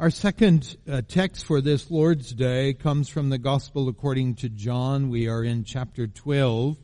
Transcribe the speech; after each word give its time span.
Our 0.00 0.10
second 0.10 0.76
uh, 0.88 1.02
text 1.08 1.44
for 1.44 1.60
this 1.60 1.90
Lord's 1.90 2.32
Day 2.32 2.72
comes 2.72 3.08
from 3.08 3.30
the 3.30 3.38
Gospel 3.38 3.88
according 3.88 4.36
to 4.36 4.48
John. 4.48 5.08
We 5.08 5.26
are 5.26 5.42
in 5.42 5.64
chapter 5.64 6.06
12, 6.06 6.76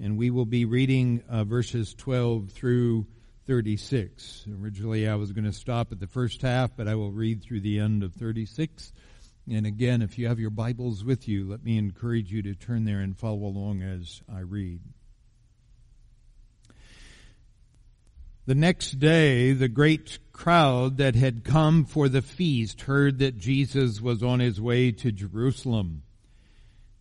and 0.00 0.18
we 0.18 0.28
will 0.28 0.44
be 0.44 0.66
reading 0.66 1.22
uh, 1.30 1.44
verses 1.44 1.94
12 1.94 2.50
through 2.50 3.06
36. 3.46 4.44
Originally, 4.60 5.08
I 5.08 5.14
was 5.14 5.32
going 5.32 5.46
to 5.46 5.52
stop 5.54 5.92
at 5.92 5.98
the 5.98 6.06
first 6.06 6.42
half, 6.42 6.76
but 6.76 6.86
I 6.86 6.94
will 6.94 7.10
read 7.10 7.42
through 7.42 7.60
the 7.60 7.80
end 7.80 8.02
of 8.02 8.12
36. 8.12 8.92
And 9.50 9.64
again, 9.64 10.02
if 10.02 10.18
you 10.18 10.28
have 10.28 10.38
your 10.38 10.50
Bibles 10.50 11.02
with 11.02 11.26
you, 11.26 11.48
let 11.48 11.64
me 11.64 11.78
encourage 11.78 12.30
you 12.30 12.42
to 12.42 12.54
turn 12.54 12.84
there 12.84 13.00
and 13.00 13.16
follow 13.16 13.46
along 13.46 13.80
as 13.80 14.20
I 14.30 14.40
read. 14.40 14.80
The 18.46 18.54
next 18.54 19.00
day, 19.00 19.54
the 19.54 19.66
great 19.66 20.20
crowd 20.32 20.98
that 20.98 21.16
had 21.16 21.42
come 21.42 21.84
for 21.84 22.08
the 22.08 22.22
feast 22.22 22.82
heard 22.82 23.18
that 23.18 23.38
Jesus 23.38 24.00
was 24.00 24.22
on 24.22 24.38
his 24.38 24.60
way 24.60 24.92
to 24.92 25.10
Jerusalem. 25.10 26.04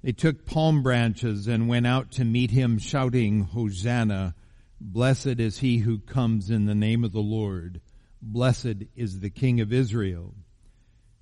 They 0.01 0.11
took 0.11 0.47
palm 0.47 0.81
branches 0.81 1.47
and 1.47 1.69
went 1.69 1.85
out 1.85 2.09
to 2.13 2.25
meet 2.25 2.49
him 2.49 2.79
shouting, 2.79 3.41
Hosanna! 3.41 4.33
Blessed 4.81 5.39
is 5.39 5.59
he 5.59 5.77
who 5.77 5.99
comes 5.99 6.49
in 6.49 6.65
the 6.65 6.73
name 6.73 7.03
of 7.03 7.11
the 7.11 7.19
Lord. 7.19 7.79
Blessed 8.23 8.85
is 8.95 9.19
the 9.19 9.29
King 9.29 9.61
of 9.61 9.71
Israel. 9.71 10.33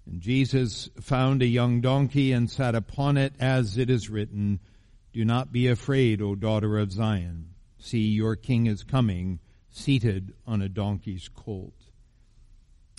And 0.06 0.22
Jesus 0.22 0.90
found 1.02 1.42
a 1.42 1.48
young 1.48 1.82
donkey 1.82 2.32
and 2.32 2.50
sat 2.50 2.76
upon 2.76 3.18
it 3.18 3.34
as 3.42 3.78
it 3.78 3.90
is 3.90 4.10
written, 4.10 4.62
Do 5.12 5.26
not 5.26 5.52
be 5.52 5.68
afraid, 5.68 6.22
O 6.22 6.34
daughter 6.34 6.78
of 6.78 6.94
Zion. 6.94 7.56
See, 7.78 8.08
your 8.08 8.38
king 8.38 8.68
is 8.68 8.86
coming 8.86 9.40
seated 9.76 10.34
on 10.46 10.62
a 10.62 10.70
donkey's 10.70 11.30
colt. 11.30 11.74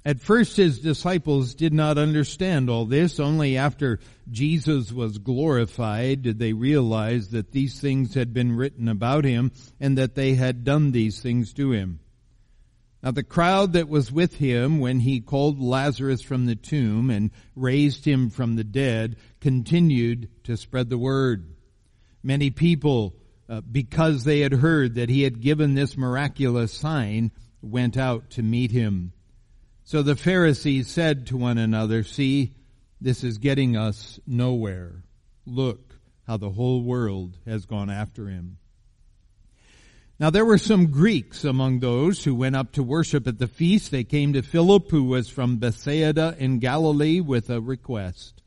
At 0.06 0.20
first 0.20 0.58
his 0.58 0.80
disciples 0.80 1.54
did 1.54 1.72
not 1.72 1.96
understand 1.96 2.68
all 2.68 2.84
this. 2.84 3.18
Only 3.18 3.56
after 3.56 4.00
Jesus 4.30 4.92
was 4.92 5.16
glorified 5.16 6.22
did 6.22 6.38
they 6.38 6.52
realize 6.52 7.28
that 7.30 7.52
these 7.52 7.80
things 7.80 8.12
had 8.12 8.34
been 8.34 8.52
written 8.52 8.88
about 8.88 9.24
him 9.24 9.50
and 9.80 9.96
that 9.96 10.14
they 10.14 10.34
had 10.34 10.62
done 10.62 10.92
these 10.92 11.20
things 11.20 11.54
to 11.54 11.72
him. 11.72 12.00
Now 13.02 13.12
the 13.12 13.22
crowd 13.22 13.74
that 13.74 13.88
was 13.88 14.12
with 14.12 14.36
him 14.36 14.78
when 14.78 15.00
he 15.00 15.20
called 15.20 15.58
Lazarus 15.58 16.20
from 16.20 16.44
the 16.44 16.56
tomb 16.56 17.08
and 17.08 17.30
raised 17.56 18.04
him 18.04 18.28
from 18.28 18.56
the 18.56 18.64
dead 18.64 19.16
continued 19.40 20.28
to 20.44 20.56
spread 20.58 20.90
the 20.90 20.98
word. 20.98 21.54
Many 22.22 22.50
people 22.50 23.14
uh, 23.48 23.60
because 23.60 24.24
they 24.24 24.40
had 24.40 24.52
heard 24.52 24.94
that 24.94 25.08
he 25.08 25.22
had 25.22 25.40
given 25.40 25.74
this 25.74 25.96
miraculous 25.96 26.72
sign, 26.72 27.30
went 27.60 27.96
out 27.96 28.30
to 28.30 28.42
meet 28.42 28.70
him. 28.70 29.12
So 29.84 30.02
the 30.02 30.16
Pharisees 30.16 30.88
said 30.88 31.26
to 31.26 31.36
one 31.36 31.58
another, 31.58 32.02
See, 32.02 32.54
this 33.00 33.22
is 33.22 33.38
getting 33.38 33.76
us 33.76 34.18
nowhere. 34.26 35.04
Look 35.44 35.94
how 36.26 36.38
the 36.38 36.50
whole 36.50 36.82
world 36.82 37.36
has 37.46 37.66
gone 37.66 37.90
after 37.90 38.28
him. 38.28 38.56
Now 40.18 40.30
there 40.30 40.44
were 40.44 40.58
some 40.58 40.90
Greeks 40.90 41.44
among 41.44 41.80
those 41.80 42.24
who 42.24 42.34
went 42.34 42.56
up 42.56 42.72
to 42.72 42.82
worship 42.82 43.26
at 43.26 43.38
the 43.38 43.48
feast. 43.48 43.90
They 43.90 44.04
came 44.04 44.32
to 44.34 44.42
Philip, 44.42 44.90
who 44.90 45.04
was 45.04 45.28
from 45.28 45.58
Bethsaida 45.58 46.36
in 46.38 46.60
Galilee, 46.60 47.20
with 47.20 47.50
a 47.50 47.60
request. 47.60 48.40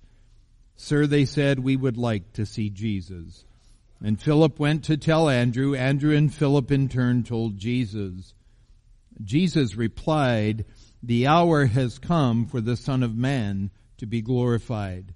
Sir, 0.76 1.08
they 1.08 1.26
said, 1.26 1.60
we 1.60 1.76
would 1.76 1.98
like 1.98 2.34
to 2.34 2.46
see 2.46 2.70
Jesus. 2.70 3.46
And 4.04 4.22
Philip 4.22 4.60
went 4.60 4.84
to 4.86 4.98
tell 4.98 5.30
Andrew. 5.30 5.76
Andrew 5.76 6.16
and 6.16 6.34
Philip 6.34 6.72
in 6.72 6.88
turn 6.90 7.24
told 7.24 7.58
Jesus. 7.58 8.34
Jesus 9.24 9.76
replied, 9.76 10.66
the 11.04 11.28
hour 11.28 11.66
has 11.66 12.00
come 12.00 12.48
for 12.48 12.60
the 12.60 12.76
Son 12.76 13.04
of 13.04 13.16
Man 13.16 13.72
to 13.98 14.06
be 14.06 14.22
glorified. 14.22 15.14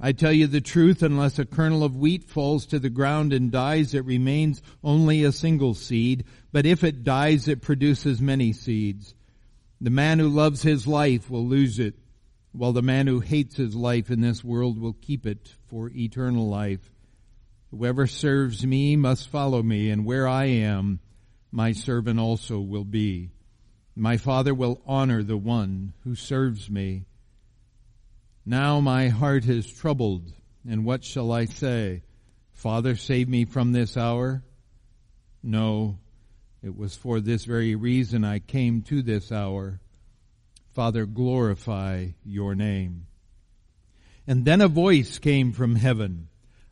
I 0.00 0.12
tell 0.12 0.32
you 0.32 0.46
the 0.46 0.60
truth, 0.60 1.02
unless 1.02 1.38
a 1.38 1.46
kernel 1.46 1.84
of 1.84 1.96
wheat 1.96 2.24
falls 2.24 2.66
to 2.66 2.78
the 2.78 2.90
ground 2.90 3.32
and 3.32 3.50
dies, 3.50 3.94
it 3.94 4.04
remains 4.04 4.60
only 4.84 5.24
a 5.24 5.32
single 5.32 5.74
seed, 5.74 6.24
but 6.52 6.66
if 6.66 6.84
it 6.84 7.02
dies, 7.02 7.48
it 7.48 7.62
produces 7.62 8.20
many 8.20 8.52
seeds. 8.52 9.14
The 9.80 9.90
man 9.90 10.18
who 10.18 10.28
loves 10.28 10.62
his 10.62 10.86
life 10.86 11.30
will 11.30 11.46
lose 11.46 11.78
it, 11.78 11.94
while 12.52 12.72
the 12.72 12.82
man 12.82 13.06
who 13.06 13.20
hates 13.20 13.56
his 13.56 13.74
life 13.74 14.10
in 14.10 14.20
this 14.20 14.44
world 14.44 14.78
will 14.78 14.96
keep 15.00 15.24
it 15.24 15.54
for 15.68 15.90
eternal 15.94 16.48
life. 16.48 16.90
Whoever 17.70 18.06
serves 18.06 18.64
me 18.64 18.96
must 18.96 19.28
follow 19.28 19.62
me, 19.62 19.90
and 19.90 20.04
where 20.04 20.28
I 20.28 20.46
am, 20.46 21.00
my 21.50 21.72
servant 21.72 22.20
also 22.20 22.60
will 22.60 22.84
be. 22.84 23.30
My 23.94 24.18
Father 24.18 24.54
will 24.54 24.80
honor 24.86 25.22
the 25.22 25.36
one 25.36 25.94
who 26.04 26.14
serves 26.14 26.70
me. 26.70 27.06
Now 28.44 28.80
my 28.80 29.08
heart 29.08 29.46
is 29.46 29.66
troubled, 29.66 30.32
and 30.68 30.84
what 30.84 31.02
shall 31.02 31.32
I 31.32 31.46
say? 31.46 32.02
Father, 32.52 32.94
save 32.94 33.28
me 33.28 33.44
from 33.44 33.72
this 33.72 33.96
hour? 33.96 34.44
No, 35.42 35.98
it 36.62 36.76
was 36.76 36.96
for 36.96 37.20
this 37.20 37.44
very 37.44 37.74
reason 37.74 38.24
I 38.24 38.38
came 38.38 38.82
to 38.82 39.02
this 39.02 39.32
hour. 39.32 39.80
Father, 40.72 41.06
glorify 41.06 42.08
your 42.24 42.54
name. 42.54 43.06
And 44.26 44.44
then 44.44 44.60
a 44.60 44.68
voice 44.68 45.18
came 45.18 45.52
from 45.52 45.76
heaven. 45.76 46.28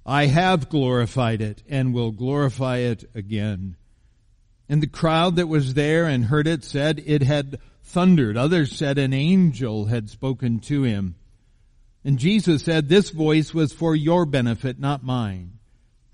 I 0.06 0.26
have 0.26 0.68
glorified 0.68 1.40
it 1.40 1.62
and 1.68 1.94
will 1.94 2.10
glorify 2.10 2.78
it 2.78 3.08
again. 3.14 3.76
And 4.68 4.82
the 4.82 4.86
crowd 4.86 5.36
that 5.36 5.48
was 5.48 5.74
there 5.74 6.06
and 6.06 6.24
heard 6.24 6.46
it 6.46 6.64
said 6.64 7.02
it 7.06 7.22
had 7.22 7.58
thundered. 7.82 8.36
Others 8.36 8.76
said 8.76 8.98
an 8.98 9.12
angel 9.12 9.86
had 9.86 10.10
spoken 10.10 10.58
to 10.60 10.82
him. 10.82 11.16
And 12.04 12.18
Jesus 12.18 12.62
said, 12.62 12.88
this 12.88 13.10
voice 13.10 13.54
was 13.54 13.72
for 13.72 13.96
your 13.96 14.26
benefit, 14.26 14.78
not 14.78 15.02
mine. 15.02 15.58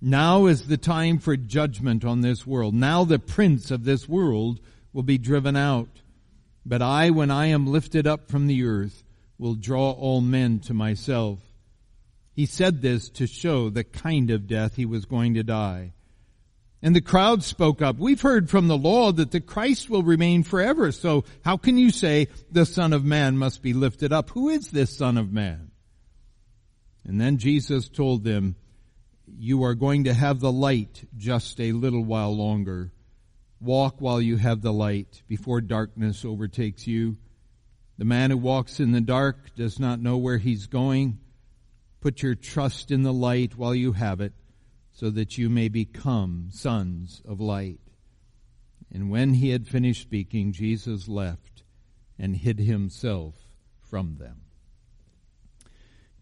Now 0.01 0.47
is 0.47 0.67
the 0.67 0.77
time 0.77 1.19
for 1.19 1.37
judgment 1.37 2.05
on 2.05 2.21
this 2.21 2.47
world. 2.47 2.75
Now 2.75 3.05
the 3.05 3.19
prince 3.19 3.71
of 3.71 3.85
this 3.85 4.09
world 4.09 4.61
will 4.93 5.03
be 5.03 5.19
driven 5.19 5.57
out. 5.57 5.89
But 6.65 6.81
I, 6.81 7.11
when 7.11 7.31
I 7.31 7.47
am 7.47 7.67
lifted 7.67 8.07
up 8.07 8.31
from 8.31 8.47
the 8.47 8.65
earth, 8.65 9.03
will 9.37 9.55
draw 9.55 9.91
all 9.91 10.21
men 10.21 10.61
to 10.61 10.75
myself. 10.75 11.39
He 12.33 12.47
said 12.47 12.81
this 12.81 13.09
to 13.11 13.27
show 13.27 13.71
the 13.71 13.85
kind 13.85 14.31
of 14.31 14.47
death 14.47 14.77
he 14.77 14.87
was 14.87 15.05
going 15.05 15.35
to 15.35 15.43
die. 15.43 15.93
And 16.83 16.97
the 16.97 17.03
crowd 17.03 17.43
spoke 17.43 17.83
up, 17.83 17.99
we've 17.99 18.23
heard 18.23 18.49
from 18.49 18.69
the 18.69 18.79
law 18.79 19.13
that 19.13 19.33
the 19.33 19.41
Christ 19.41 19.91
will 19.91 20.03
remain 20.03 20.43
forever, 20.43 20.93
so 20.93 21.25
how 21.45 21.59
can 21.59 21.77
you 21.77 21.91
say 21.91 22.29
the 22.51 22.65
Son 22.65 22.95
of 22.95 23.05
Man 23.05 23.37
must 23.37 23.63
be 23.63 23.75
lifted 23.75 24.13
up? 24.13 24.31
Who 24.31 24.49
is 24.49 24.71
this 24.71 24.97
Son 24.97 25.19
of 25.19 25.31
Man? 25.31 25.73
And 27.05 27.21
then 27.21 27.37
Jesus 27.37 27.89
told 27.89 28.25
them, 28.25 28.57
you 29.39 29.65
are 29.65 29.75
going 29.75 30.05
to 30.05 30.15
have 30.15 30.41
the 30.41 30.53
light 30.53 31.07
just 31.17 31.61
a 31.61 31.73
little 31.73 32.05
while 32.05 32.35
longer. 32.37 32.93
Walk 33.61 34.01
while 34.01 34.21
you 34.21 34.37
have 34.37 34.63
the 34.63 34.73
light 34.73 35.23
before 35.29 35.61
darkness 35.61 36.25
overtakes 36.25 36.87
you. 36.87 37.17
The 37.99 38.05
man 38.05 38.31
who 38.31 38.39
walks 38.39 38.81
in 38.81 38.93
the 38.93 39.01
dark 39.01 39.55
does 39.55 39.79
not 39.79 40.01
know 40.01 40.17
where 40.17 40.39
he's 40.39 40.67
going. 40.67 41.19
Put 42.01 42.23
your 42.23 42.35
trust 42.35 42.91
in 42.91 43.03
the 43.03 43.13
light 43.13 43.57
while 43.57 43.75
you 43.75 43.93
have 43.93 44.21
it, 44.21 44.33
so 44.93 45.11
that 45.11 45.39
you 45.39 45.49
may 45.49 45.69
become 45.69 46.49
sons 46.51 47.23
of 47.27 47.41
light. 47.41 47.81
And 48.93 49.11
when 49.11 49.35
he 49.35 49.51
had 49.51 49.69
finished 49.69 50.03
speaking, 50.03 50.53
Jesus 50.53 51.09
left 51.09 51.63
and 52.19 52.37
hid 52.37 52.59
himself 52.59 53.35
from 53.89 54.17
them. 54.17 54.43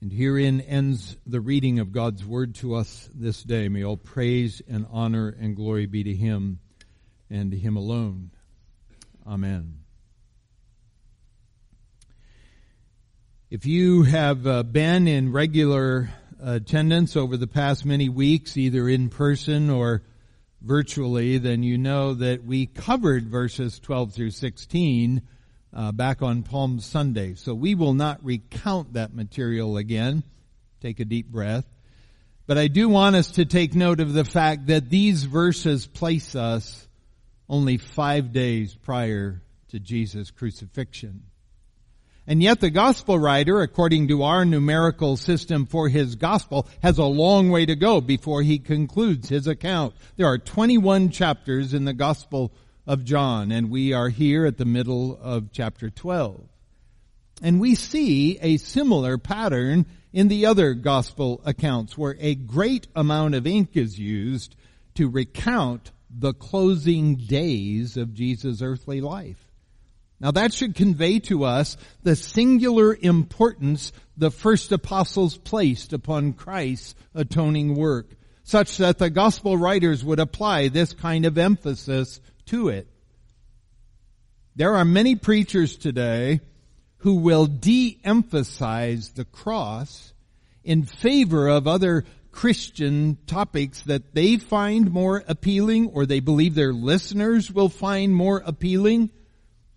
And 0.00 0.12
herein 0.12 0.60
ends 0.60 1.16
the 1.26 1.40
reading 1.40 1.80
of 1.80 1.92
God's 1.92 2.24
word 2.24 2.54
to 2.56 2.74
us 2.74 3.08
this 3.12 3.42
day. 3.42 3.68
May 3.68 3.82
all 3.82 3.96
praise 3.96 4.62
and 4.68 4.86
honor 4.90 5.28
and 5.28 5.56
glory 5.56 5.86
be 5.86 6.04
to 6.04 6.14
him 6.14 6.60
and 7.28 7.50
to 7.50 7.58
him 7.58 7.76
alone. 7.76 8.30
Amen. 9.26 9.87
If 13.50 13.64
you 13.64 14.02
have 14.02 14.46
uh, 14.46 14.62
been 14.62 15.08
in 15.08 15.32
regular 15.32 16.10
attendance 16.38 17.16
over 17.16 17.38
the 17.38 17.46
past 17.46 17.86
many 17.86 18.10
weeks, 18.10 18.58
either 18.58 18.86
in 18.86 19.08
person 19.08 19.70
or 19.70 20.02
virtually, 20.60 21.38
then 21.38 21.62
you 21.62 21.78
know 21.78 22.12
that 22.12 22.44
we 22.44 22.66
covered 22.66 23.30
verses 23.30 23.78
12 23.78 24.12
through 24.12 24.32
16 24.32 25.22
uh, 25.72 25.92
back 25.92 26.20
on 26.20 26.42
Palm 26.42 26.78
Sunday. 26.78 27.36
So 27.36 27.54
we 27.54 27.74
will 27.74 27.94
not 27.94 28.22
recount 28.22 28.92
that 28.92 29.14
material 29.14 29.78
again. 29.78 30.24
Take 30.82 31.00
a 31.00 31.06
deep 31.06 31.28
breath. 31.28 31.64
But 32.46 32.58
I 32.58 32.68
do 32.68 32.86
want 32.90 33.16
us 33.16 33.30
to 33.30 33.46
take 33.46 33.74
note 33.74 34.00
of 34.00 34.12
the 34.12 34.26
fact 34.26 34.66
that 34.66 34.90
these 34.90 35.24
verses 35.24 35.86
place 35.86 36.34
us 36.34 36.86
only 37.48 37.78
five 37.78 38.30
days 38.30 38.74
prior 38.74 39.40
to 39.68 39.80
Jesus' 39.80 40.30
crucifixion. 40.30 41.22
And 42.28 42.42
yet 42.42 42.60
the 42.60 42.68
gospel 42.68 43.18
writer, 43.18 43.62
according 43.62 44.08
to 44.08 44.22
our 44.22 44.44
numerical 44.44 45.16
system 45.16 45.64
for 45.64 45.88
his 45.88 46.14
gospel, 46.14 46.68
has 46.82 46.98
a 46.98 47.04
long 47.04 47.48
way 47.48 47.64
to 47.64 47.74
go 47.74 48.02
before 48.02 48.42
he 48.42 48.58
concludes 48.58 49.30
his 49.30 49.46
account. 49.46 49.94
There 50.18 50.26
are 50.26 50.36
21 50.36 51.08
chapters 51.08 51.72
in 51.72 51.86
the 51.86 51.94
gospel 51.94 52.52
of 52.86 53.06
John, 53.06 53.50
and 53.50 53.70
we 53.70 53.94
are 53.94 54.10
here 54.10 54.44
at 54.44 54.58
the 54.58 54.66
middle 54.66 55.18
of 55.22 55.52
chapter 55.52 55.88
12. 55.88 56.38
And 57.40 57.60
we 57.60 57.74
see 57.74 58.38
a 58.42 58.58
similar 58.58 59.16
pattern 59.16 59.86
in 60.12 60.28
the 60.28 60.44
other 60.44 60.74
gospel 60.74 61.40
accounts 61.46 61.96
where 61.96 62.16
a 62.20 62.34
great 62.34 62.88
amount 62.94 63.36
of 63.36 63.46
ink 63.46 63.70
is 63.72 63.98
used 63.98 64.54
to 64.96 65.08
recount 65.08 65.92
the 66.10 66.34
closing 66.34 67.14
days 67.16 67.96
of 67.96 68.12
Jesus' 68.12 68.60
earthly 68.60 69.00
life. 69.00 69.47
Now 70.20 70.32
that 70.32 70.52
should 70.52 70.74
convey 70.74 71.20
to 71.20 71.44
us 71.44 71.76
the 72.02 72.16
singular 72.16 72.96
importance 73.00 73.92
the 74.16 74.30
first 74.30 74.72
apostles 74.72 75.36
placed 75.38 75.92
upon 75.92 76.32
Christ's 76.32 76.94
atoning 77.14 77.76
work, 77.76 78.10
such 78.42 78.78
that 78.78 78.98
the 78.98 79.10
gospel 79.10 79.56
writers 79.56 80.04
would 80.04 80.18
apply 80.18 80.68
this 80.68 80.92
kind 80.92 81.24
of 81.24 81.38
emphasis 81.38 82.20
to 82.46 82.68
it. 82.68 82.88
There 84.56 84.74
are 84.74 84.84
many 84.84 85.14
preachers 85.14 85.76
today 85.76 86.40
who 86.98 87.16
will 87.16 87.46
de-emphasize 87.46 89.10
the 89.10 89.24
cross 89.24 90.12
in 90.64 90.84
favor 90.84 91.46
of 91.46 91.68
other 91.68 92.04
Christian 92.32 93.18
topics 93.26 93.82
that 93.82 94.14
they 94.14 94.36
find 94.36 94.90
more 94.90 95.22
appealing 95.28 95.90
or 95.90 96.06
they 96.06 96.20
believe 96.20 96.54
their 96.54 96.72
listeners 96.72 97.52
will 97.52 97.68
find 97.68 98.12
more 98.12 98.42
appealing 98.44 99.10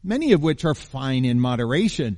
many 0.04 0.34
of 0.34 0.42
which 0.42 0.66
are 0.66 0.76
fine 0.76 1.26
in 1.26 1.40
moderation, 1.40 2.18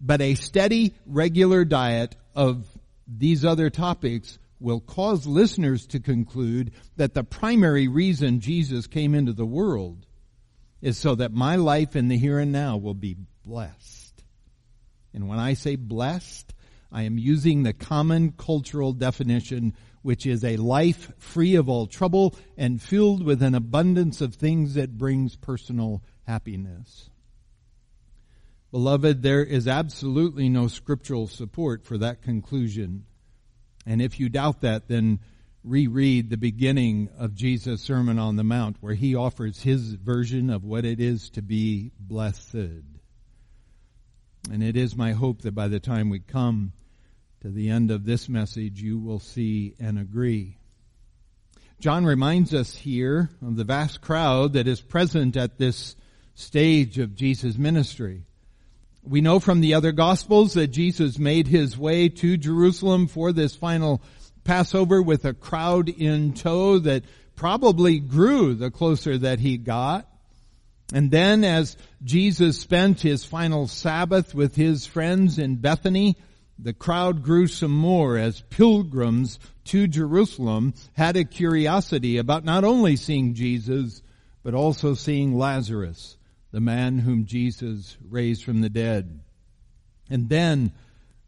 but 0.00 0.20
a 0.20 0.34
steady, 0.34 0.94
regular 1.06 1.64
diet 1.64 2.16
of 2.34 2.66
these 3.06 3.44
other 3.44 3.70
topics 3.70 4.38
will 4.60 4.80
cause 4.80 5.26
listeners 5.26 5.86
to 5.86 6.00
conclude 6.00 6.72
that 6.96 7.14
the 7.14 7.24
primary 7.24 7.88
reason 7.88 8.40
Jesus 8.40 8.86
came 8.86 9.14
into 9.14 9.32
the 9.32 9.46
world 9.46 10.06
is 10.80 10.98
so 10.98 11.14
that 11.14 11.32
my 11.32 11.56
life 11.56 11.96
in 11.96 12.08
the 12.08 12.18
here 12.18 12.38
and 12.38 12.52
now 12.52 12.76
will 12.76 12.94
be 12.94 13.16
blessed. 13.44 14.22
And 15.14 15.28
when 15.28 15.38
I 15.38 15.54
say 15.54 15.76
blessed, 15.76 16.54
I 16.92 17.02
am 17.02 17.18
using 17.18 17.62
the 17.62 17.72
common 17.72 18.32
cultural 18.32 18.92
definition, 18.92 19.74
which 20.02 20.26
is 20.26 20.44
a 20.44 20.56
life 20.56 21.12
free 21.18 21.56
of 21.56 21.68
all 21.68 21.86
trouble 21.86 22.34
and 22.56 22.80
filled 22.80 23.22
with 23.22 23.42
an 23.42 23.54
abundance 23.54 24.20
of 24.20 24.34
things 24.34 24.74
that 24.74 24.96
brings 24.96 25.36
personal 25.36 26.02
happiness. 26.26 27.10
Beloved, 28.70 29.22
there 29.22 29.42
is 29.42 29.66
absolutely 29.66 30.48
no 30.48 30.68
scriptural 30.68 31.26
support 31.26 31.84
for 31.84 31.96
that 31.98 32.22
conclusion. 32.22 33.06
And 33.86 34.02
if 34.02 34.20
you 34.20 34.28
doubt 34.28 34.60
that, 34.60 34.88
then 34.88 35.20
reread 35.64 36.28
the 36.28 36.36
beginning 36.36 37.08
of 37.18 37.34
Jesus' 37.34 37.82
Sermon 37.82 38.18
on 38.18 38.36
the 38.36 38.44
Mount 38.44 38.76
where 38.80 38.94
he 38.94 39.14
offers 39.14 39.62
his 39.62 39.94
version 39.94 40.50
of 40.50 40.64
what 40.64 40.84
it 40.84 41.00
is 41.00 41.30
to 41.30 41.42
be 41.42 41.92
blessed. 41.98 42.54
And 44.50 44.62
it 44.62 44.76
is 44.76 44.96
my 44.96 45.12
hope 45.12 45.42
that 45.42 45.54
by 45.54 45.68
the 45.68 45.80
time 45.80 46.10
we 46.10 46.20
come 46.20 46.72
to 47.40 47.48
the 47.48 47.70
end 47.70 47.90
of 47.90 48.04
this 48.04 48.28
message, 48.28 48.80
you 48.80 48.98
will 48.98 49.20
see 49.20 49.74
and 49.80 49.98
agree. 49.98 50.58
John 51.80 52.04
reminds 52.04 52.52
us 52.52 52.74
here 52.74 53.30
of 53.40 53.56
the 53.56 53.64
vast 53.64 54.00
crowd 54.00 54.54
that 54.54 54.66
is 54.66 54.80
present 54.80 55.36
at 55.36 55.58
this 55.58 55.96
stage 56.34 56.98
of 56.98 57.14
Jesus' 57.14 57.56
ministry. 57.56 58.24
We 59.02 59.20
know 59.20 59.40
from 59.40 59.60
the 59.60 59.74
other 59.74 59.92
gospels 59.92 60.54
that 60.54 60.68
Jesus 60.68 61.18
made 61.18 61.46
his 61.46 61.78
way 61.78 62.08
to 62.08 62.36
Jerusalem 62.36 63.06
for 63.06 63.32
this 63.32 63.54
final 63.54 64.02
Passover 64.44 65.00
with 65.02 65.24
a 65.24 65.34
crowd 65.34 65.88
in 65.88 66.34
tow 66.34 66.78
that 66.80 67.04
probably 67.36 68.00
grew 68.00 68.54
the 68.54 68.70
closer 68.70 69.16
that 69.18 69.38
he 69.38 69.56
got. 69.56 70.06
And 70.92 71.10
then 71.10 71.44
as 71.44 71.76
Jesus 72.02 72.58
spent 72.58 73.00
his 73.00 73.24
final 73.24 73.68
Sabbath 73.68 74.34
with 74.34 74.56
his 74.56 74.86
friends 74.86 75.38
in 75.38 75.56
Bethany, 75.56 76.16
the 76.58 76.72
crowd 76.72 77.22
grew 77.22 77.46
some 77.46 77.72
more 77.72 78.18
as 78.18 78.42
pilgrims 78.50 79.38
to 79.66 79.86
Jerusalem 79.86 80.74
had 80.94 81.16
a 81.16 81.24
curiosity 81.24 82.18
about 82.18 82.44
not 82.44 82.64
only 82.64 82.96
seeing 82.96 83.34
Jesus, 83.34 84.02
but 84.42 84.54
also 84.54 84.94
seeing 84.94 85.38
Lazarus 85.38 86.17
the 86.50 86.60
man 86.60 86.98
whom 86.98 87.26
Jesus 87.26 87.96
raised 88.08 88.44
from 88.44 88.60
the 88.60 88.70
dead. 88.70 89.20
And 90.10 90.28
then, 90.28 90.72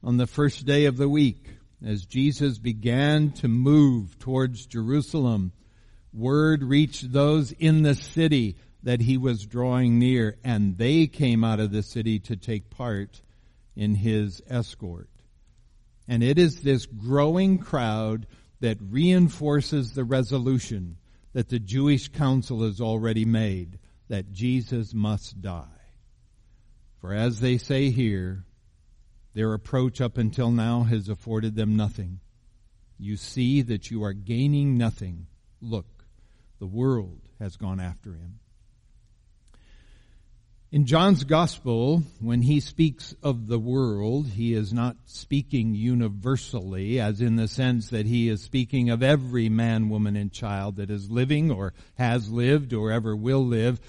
on 0.03 0.17
the 0.17 0.27
first 0.27 0.65
day 0.65 0.87
of 0.87 0.97
the 0.97 1.09
week, 1.09 1.47
as 1.85 2.05
Jesus 2.05 2.59
began 2.59 3.33
to 3.33 3.49
move 3.49 4.19
towards 4.19 4.67
Jerusalem, 4.67 5.53
word 6.13 6.63
reached 6.63 7.13
those 7.13 7.53
in 7.53 7.83
the 7.83 7.95
city 7.95 8.57
that 8.83 9.01
he 9.01 9.17
was 9.17 9.47
drawing 9.47 9.99
near, 9.99 10.39
and 10.43 10.79
they 10.79 11.07
came 11.07 11.45
out 11.45 11.61
of 11.61 11.71
the 11.71 11.83
city 11.83 12.19
to 12.21 12.37
take 12.37 12.71
part 12.71 13.21
in 13.77 13.95
his 13.95 14.43
escort. 14.49 15.11
And 16.09 16.23
it 16.23 16.39
is 16.39 16.63
this 16.63 16.87
growing 16.87 17.59
crowd 17.59 18.27
that 18.61 18.79
reinforces 18.81 19.93
the 19.93 20.05
resolution 20.05 20.97
that 21.33 21.49
the 21.49 21.59
Jewish 21.59 22.09
council 22.09 22.63
has 22.63 22.81
already 22.81 23.25
made 23.25 23.79
that 24.11 24.33
Jesus 24.33 24.93
must 24.93 25.41
die. 25.41 25.65
For 27.01 27.15
as 27.15 27.41
they 27.41 27.57
say 27.59 27.91
here, 27.91 28.45
their 29.35 29.55
approach 29.55 30.01
up 30.01 30.19
until 30.19 30.51
now 30.51 30.83
has 30.83 31.09
afforded 31.09 31.55
them 31.55 31.77
nothing. 31.77 32.19
You 32.99 33.17
see 33.17 33.63
that 33.63 33.91
you 33.91 34.03
are 34.03 34.13
gaining 34.13 34.77
nothing. 34.77 35.29
Look, 35.63 35.87
the 36.59 36.67
world 36.67 37.21
has 37.39 37.57
gone 37.57 37.79
after 37.79 38.11
him. 38.11 38.41
In 40.73 40.87
John's 40.87 41.25
gospel, 41.25 42.03
when 42.21 42.43
he 42.43 42.61
speaks 42.61 43.15
of 43.23 43.47
the 43.47 43.59
world, 43.59 44.27
he 44.27 44.55
is 44.55 44.73
not 44.73 44.97
speaking 45.07 45.75
universally, 45.75 47.01
as 47.01 47.21
in 47.21 47.37
the 47.37 47.49
sense 47.49 47.91
that 47.91 48.07
he 48.07 48.29
is 48.29 48.43
speaking 48.43 48.91
of 48.91 49.03
every 49.03 49.49
man, 49.49 49.89
woman, 49.89 50.17
and 50.17 50.33
child 50.33 50.77
that 50.77 50.91
is 50.91 51.11
living 51.11 51.51
or 51.51 51.75
has 51.95 52.31
lived 52.31 52.73
or 52.73 52.93
ever 52.93 53.17
will 53.17 53.45
live, 53.45 53.81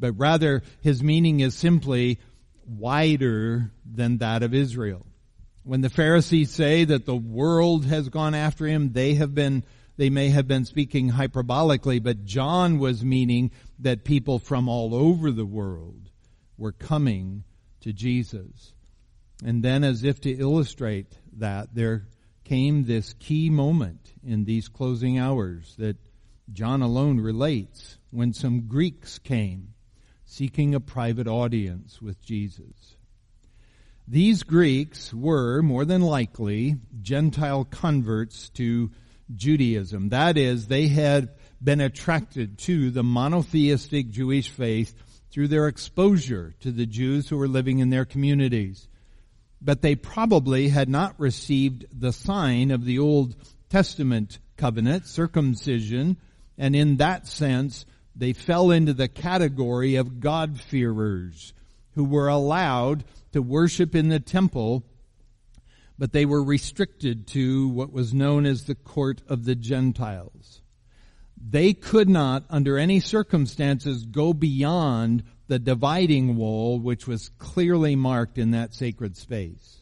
but 0.00 0.12
rather 0.18 0.62
his 0.80 1.02
meaning 1.02 1.40
is 1.40 1.54
simply 1.54 2.18
wider 2.66 3.70
than 3.84 4.18
that 4.18 4.42
of 4.42 4.54
Israel. 4.54 5.06
When 5.62 5.82
the 5.82 5.90
Pharisees 5.90 6.50
say 6.50 6.84
that 6.84 7.04
the 7.04 7.16
world 7.16 7.84
has 7.84 8.08
gone 8.08 8.34
after 8.34 8.66
him, 8.66 8.92
they 8.92 9.14
have 9.14 9.34
been, 9.34 9.64
they 9.96 10.08
may 10.08 10.30
have 10.30 10.48
been 10.48 10.64
speaking 10.64 11.10
hyperbolically, 11.10 12.02
but 12.02 12.24
John 12.24 12.78
was 12.78 13.04
meaning 13.04 13.50
that 13.80 14.04
people 14.04 14.38
from 14.38 14.68
all 14.68 14.94
over 14.94 15.30
the 15.30 15.44
world 15.44 16.10
were 16.56 16.72
coming 16.72 17.44
to 17.80 17.92
Jesus. 17.92 18.72
And 19.44 19.62
then 19.62 19.84
as 19.84 20.04
if 20.04 20.20
to 20.22 20.30
illustrate 20.30 21.12
that, 21.38 21.74
there 21.74 22.06
came 22.44 22.84
this 22.84 23.14
key 23.18 23.50
moment 23.50 24.12
in 24.24 24.44
these 24.44 24.68
closing 24.68 25.18
hours 25.18 25.74
that 25.78 25.96
John 26.52 26.82
alone 26.82 27.20
relates 27.20 27.98
when 28.10 28.32
some 28.32 28.66
Greeks 28.66 29.18
came 29.18 29.69
seeking 30.30 30.76
a 30.76 30.80
private 30.80 31.26
audience 31.26 32.00
with 32.00 32.24
Jesus. 32.24 32.94
These 34.06 34.44
Greeks 34.44 35.12
were, 35.12 35.60
more 35.60 35.84
than 35.84 36.02
likely, 36.02 36.76
Gentile 37.02 37.64
converts 37.64 38.48
to 38.50 38.92
Judaism. 39.34 40.10
That 40.10 40.38
is, 40.38 40.68
they 40.68 40.86
had 40.86 41.30
been 41.62 41.80
attracted 41.80 42.58
to 42.58 42.92
the 42.92 43.02
monotheistic 43.02 44.10
Jewish 44.10 44.48
faith 44.48 44.94
through 45.32 45.48
their 45.48 45.66
exposure 45.66 46.54
to 46.60 46.70
the 46.70 46.86
Jews 46.86 47.28
who 47.28 47.36
were 47.36 47.48
living 47.48 47.80
in 47.80 47.90
their 47.90 48.04
communities. 48.04 48.88
But 49.60 49.82
they 49.82 49.96
probably 49.96 50.68
had 50.68 50.88
not 50.88 51.18
received 51.18 51.86
the 51.92 52.12
sign 52.12 52.70
of 52.70 52.84
the 52.84 53.00
Old 53.00 53.34
Testament 53.68 54.38
covenant, 54.56 55.06
circumcision, 55.06 56.18
and 56.56 56.76
in 56.76 56.98
that 56.98 57.26
sense, 57.26 57.84
they 58.20 58.34
fell 58.34 58.70
into 58.70 58.92
the 58.92 59.08
category 59.08 59.96
of 59.96 60.20
God-fearers 60.20 61.54
who 61.94 62.04
were 62.04 62.28
allowed 62.28 63.02
to 63.32 63.40
worship 63.40 63.94
in 63.94 64.10
the 64.10 64.20
temple, 64.20 64.84
but 65.98 66.12
they 66.12 66.26
were 66.26 66.44
restricted 66.44 67.26
to 67.28 67.68
what 67.68 67.92
was 67.92 68.12
known 68.12 68.44
as 68.44 68.64
the 68.64 68.74
court 68.74 69.22
of 69.26 69.46
the 69.46 69.54
Gentiles. 69.54 70.60
They 71.42 71.72
could 71.72 72.10
not, 72.10 72.44
under 72.50 72.76
any 72.76 73.00
circumstances, 73.00 74.04
go 74.04 74.34
beyond 74.34 75.24
the 75.48 75.58
dividing 75.58 76.36
wall 76.36 76.78
which 76.78 77.06
was 77.06 77.30
clearly 77.38 77.96
marked 77.96 78.36
in 78.36 78.50
that 78.50 78.74
sacred 78.74 79.16
space. 79.16 79.78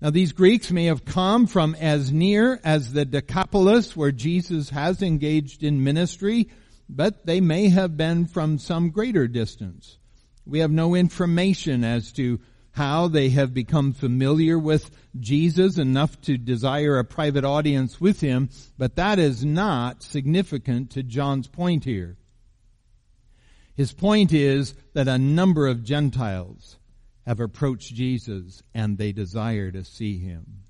Now 0.00 0.08
these 0.08 0.32
Greeks 0.32 0.72
may 0.72 0.86
have 0.86 1.04
come 1.04 1.46
from 1.46 1.74
as 1.74 2.10
near 2.10 2.58
as 2.64 2.94
the 2.94 3.04
Decapolis 3.04 3.94
where 3.94 4.12
Jesus 4.12 4.70
has 4.70 5.02
engaged 5.02 5.62
in 5.62 5.84
ministry 5.84 6.48
but 6.88 7.26
they 7.26 7.40
may 7.40 7.68
have 7.68 7.96
been 7.96 8.26
from 8.26 8.58
some 8.58 8.90
greater 8.90 9.28
distance. 9.28 9.98
We 10.46 10.60
have 10.60 10.70
no 10.70 10.94
information 10.94 11.84
as 11.84 12.12
to 12.12 12.40
how 12.72 13.08
they 13.08 13.28
have 13.30 13.52
become 13.52 13.92
familiar 13.92 14.58
with 14.58 14.90
Jesus 15.18 15.78
enough 15.78 16.20
to 16.22 16.38
desire 16.38 16.98
a 16.98 17.04
private 17.04 17.44
audience 17.44 18.00
with 18.00 18.20
him, 18.20 18.48
but 18.78 18.96
that 18.96 19.18
is 19.18 19.44
not 19.44 20.02
significant 20.02 20.90
to 20.92 21.02
John's 21.02 21.48
point 21.48 21.84
here. 21.84 22.16
His 23.74 23.92
point 23.92 24.32
is 24.32 24.74
that 24.94 25.08
a 25.08 25.18
number 25.18 25.66
of 25.66 25.84
Gentiles 25.84 26.78
have 27.26 27.40
approached 27.40 27.94
Jesus 27.94 28.62
and 28.74 28.96
they 28.96 29.12
desire 29.12 29.70
to 29.70 29.84
see 29.84 30.18
him. 30.18 30.62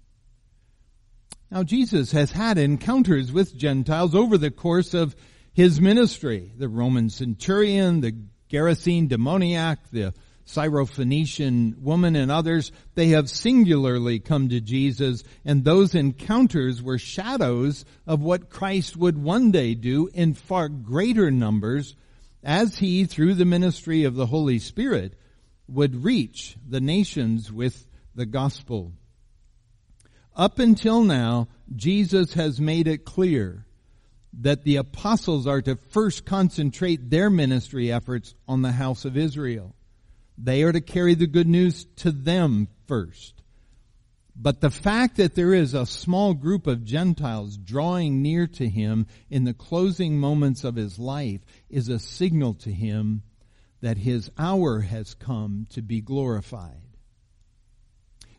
Now 1.50 1.62
Jesus 1.62 2.12
has 2.12 2.32
had 2.32 2.58
encounters 2.58 3.32
with 3.32 3.56
Gentiles 3.56 4.14
over 4.14 4.37
the 4.37 4.50
course 4.50 4.92
of 4.92 5.14
his 5.59 5.81
ministry. 5.81 6.53
The 6.57 6.69
Roman 6.69 7.11
centurion, 7.11 8.00
the 8.00 8.15
Gerasene 8.49 9.09
demoniac, 9.09 9.91
the 9.91 10.15
Syrophoenician 10.47 11.81
woman 11.81 12.15
and 12.15 12.31
others, 12.31 12.71
they 12.95 13.09
have 13.09 13.29
singularly 13.29 14.21
come 14.21 14.50
to 14.50 14.61
Jesus 14.61 15.25
and 15.45 15.65
those 15.65 15.97
encounters 15.97 16.81
were 16.81 16.97
shadows 16.97 17.85
of 18.07 18.21
what 18.21 18.50
Christ 18.50 18.97
would 18.97 19.21
one 19.21 19.50
day 19.50 19.75
do 19.75 20.09
in 20.15 20.35
far 20.35 20.69
greater 20.69 21.29
numbers 21.29 21.97
as 22.45 22.79
he, 22.79 23.05
through 23.05 23.35
the 23.35 23.45
ministry 23.45 24.05
of 24.05 24.15
the 24.15 24.27
Holy 24.27 24.61
Spirit, 24.61 25.15
would 25.67 26.05
reach 26.05 26.57
the 26.69 26.81
nations 26.81 27.50
with 27.50 27.85
the 28.15 28.27
gospel. 28.27 28.93
Up 30.37 30.61
until 30.61 31.03
now, 31.03 31.49
Jesus 31.75 32.35
has 32.35 32.61
made 32.61 32.87
it 32.87 33.05
clear 33.05 33.65
that 34.40 34.64
the 34.64 34.76
apostles 34.76 35.47
are 35.47 35.62
to 35.62 35.76
first 35.76 36.25
concentrate 36.25 37.11
their 37.11 37.30
ministry 37.30 37.90
efforts 37.90 38.35
on 38.47 38.62
the 38.62 38.73
house 38.73 39.04
of 39.04 39.16
Israel. 39.16 39.75
They 40.37 40.62
are 40.62 40.73
to 40.73 40.80
carry 40.80 41.14
the 41.14 41.26
good 41.26 41.49
news 41.49 41.87
to 41.97 42.12
them 42.12 42.68
first. 42.87 43.42
But 44.40 44.61
the 44.61 44.70
fact 44.70 45.16
that 45.16 45.35
there 45.35 45.52
is 45.52 45.75
a 45.75 45.85
small 45.85 46.32
group 46.32 46.68
of 46.68 46.85
Gentiles 46.85 47.56
drawing 47.56 48.23
near 48.23 48.47
to 48.47 48.68
him 48.68 49.06
in 49.28 49.42
the 49.42 49.54
closing 49.54 50.18
moments 50.18 50.62
of 50.62 50.76
his 50.76 50.97
life 50.99 51.40
is 51.68 51.88
a 51.88 51.99
signal 51.99 52.54
to 52.54 52.73
him 52.73 53.23
that 53.80 53.99
his 53.99 54.30
hour 54.38 54.80
has 54.80 55.14
come 55.14 55.66
to 55.70 55.82
be 55.82 56.00
glorified. 56.00 56.82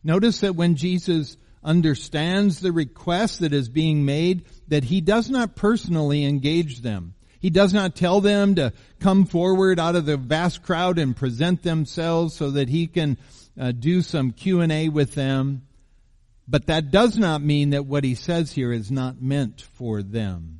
Notice 0.01 0.39
that 0.39 0.55
when 0.55 0.75
Jesus 0.75 1.35
understands 1.63 2.59
the 2.59 2.71
request 2.71 3.39
that 3.39 3.53
is 3.53 3.69
being 3.69 4.05
made, 4.05 4.45
that 4.67 4.83
he 4.83 5.01
does 5.01 5.29
not 5.29 5.55
personally 5.55 6.25
engage 6.25 6.81
them. 6.81 7.13
He 7.39 7.49
does 7.49 7.73
not 7.73 7.95
tell 7.95 8.21
them 8.21 8.55
to 8.55 8.73
come 8.99 9.25
forward 9.25 9.79
out 9.79 9.95
of 9.95 10.05
the 10.05 10.17
vast 10.17 10.61
crowd 10.63 10.99
and 10.99 11.15
present 11.15 11.63
themselves 11.63 12.35
so 12.35 12.51
that 12.51 12.69
he 12.69 12.87
can 12.87 13.17
uh, 13.59 13.71
do 13.71 14.01
some 14.01 14.31
Q&A 14.31 14.89
with 14.89 15.15
them. 15.15 15.63
But 16.47 16.67
that 16.67 16.91
does 16.91 17.17
not 17.17 17.41
mean 17.41 17.69
that 17.71 17.85
what 17.85 18.03
he 18.03 18.15
says 18.15 18.51
here 18.51 18.73
is 18.73 18.91
not 18.91 19.21
meant 19.21 19.61
for 19.61 20.01
them. 20.01 20.59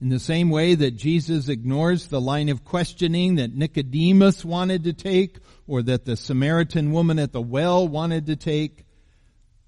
In 0.00 0.08
the 0.08 0.20
same 0.20 0.48
way 0.48 0.74
that 0.74 0.96
Jesus 0.96 1.48
ignores 1.48 2.06
the 2.06 2.20
line 2.20 2.48
of 2.48 2.64
questioning 2.64 3.34
that 3.34 3.54
Nicodemus 3.54 4.44
wanted 4.44 4.84
to 4.84 4.92
take 4.92 5.38
or 5.66 5.82
that 5.82 6.04
the 6.04 6.16
Samaritan 6.16 6.92
woman 6.92 7.18
at 7.18 7.32
the 7.32 7.40
well 7.42 7.86
wanted 7.86 8.26
to 8.26 8.36
take, 8.36 8.84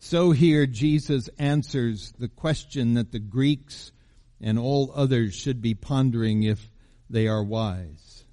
so 0.05 0.33
here 0.33 0.67
Jesus 0.67 1.31
answers 1.39 2.13
the 2.19 2.27
question 2.27 2.95
that 2.95 3.13
the 3.13 3.21
Greeks 3.21 3.93
and 4.41 4.59
all 4.59 4.91
others 4.97 5.33
should 5.33 5.63
be 5.63 5.75
pondering 5.75 6.43
if 6.43 6.69
they 7.09 7.29
are 7.29 7.45
wise. 7.45 8.25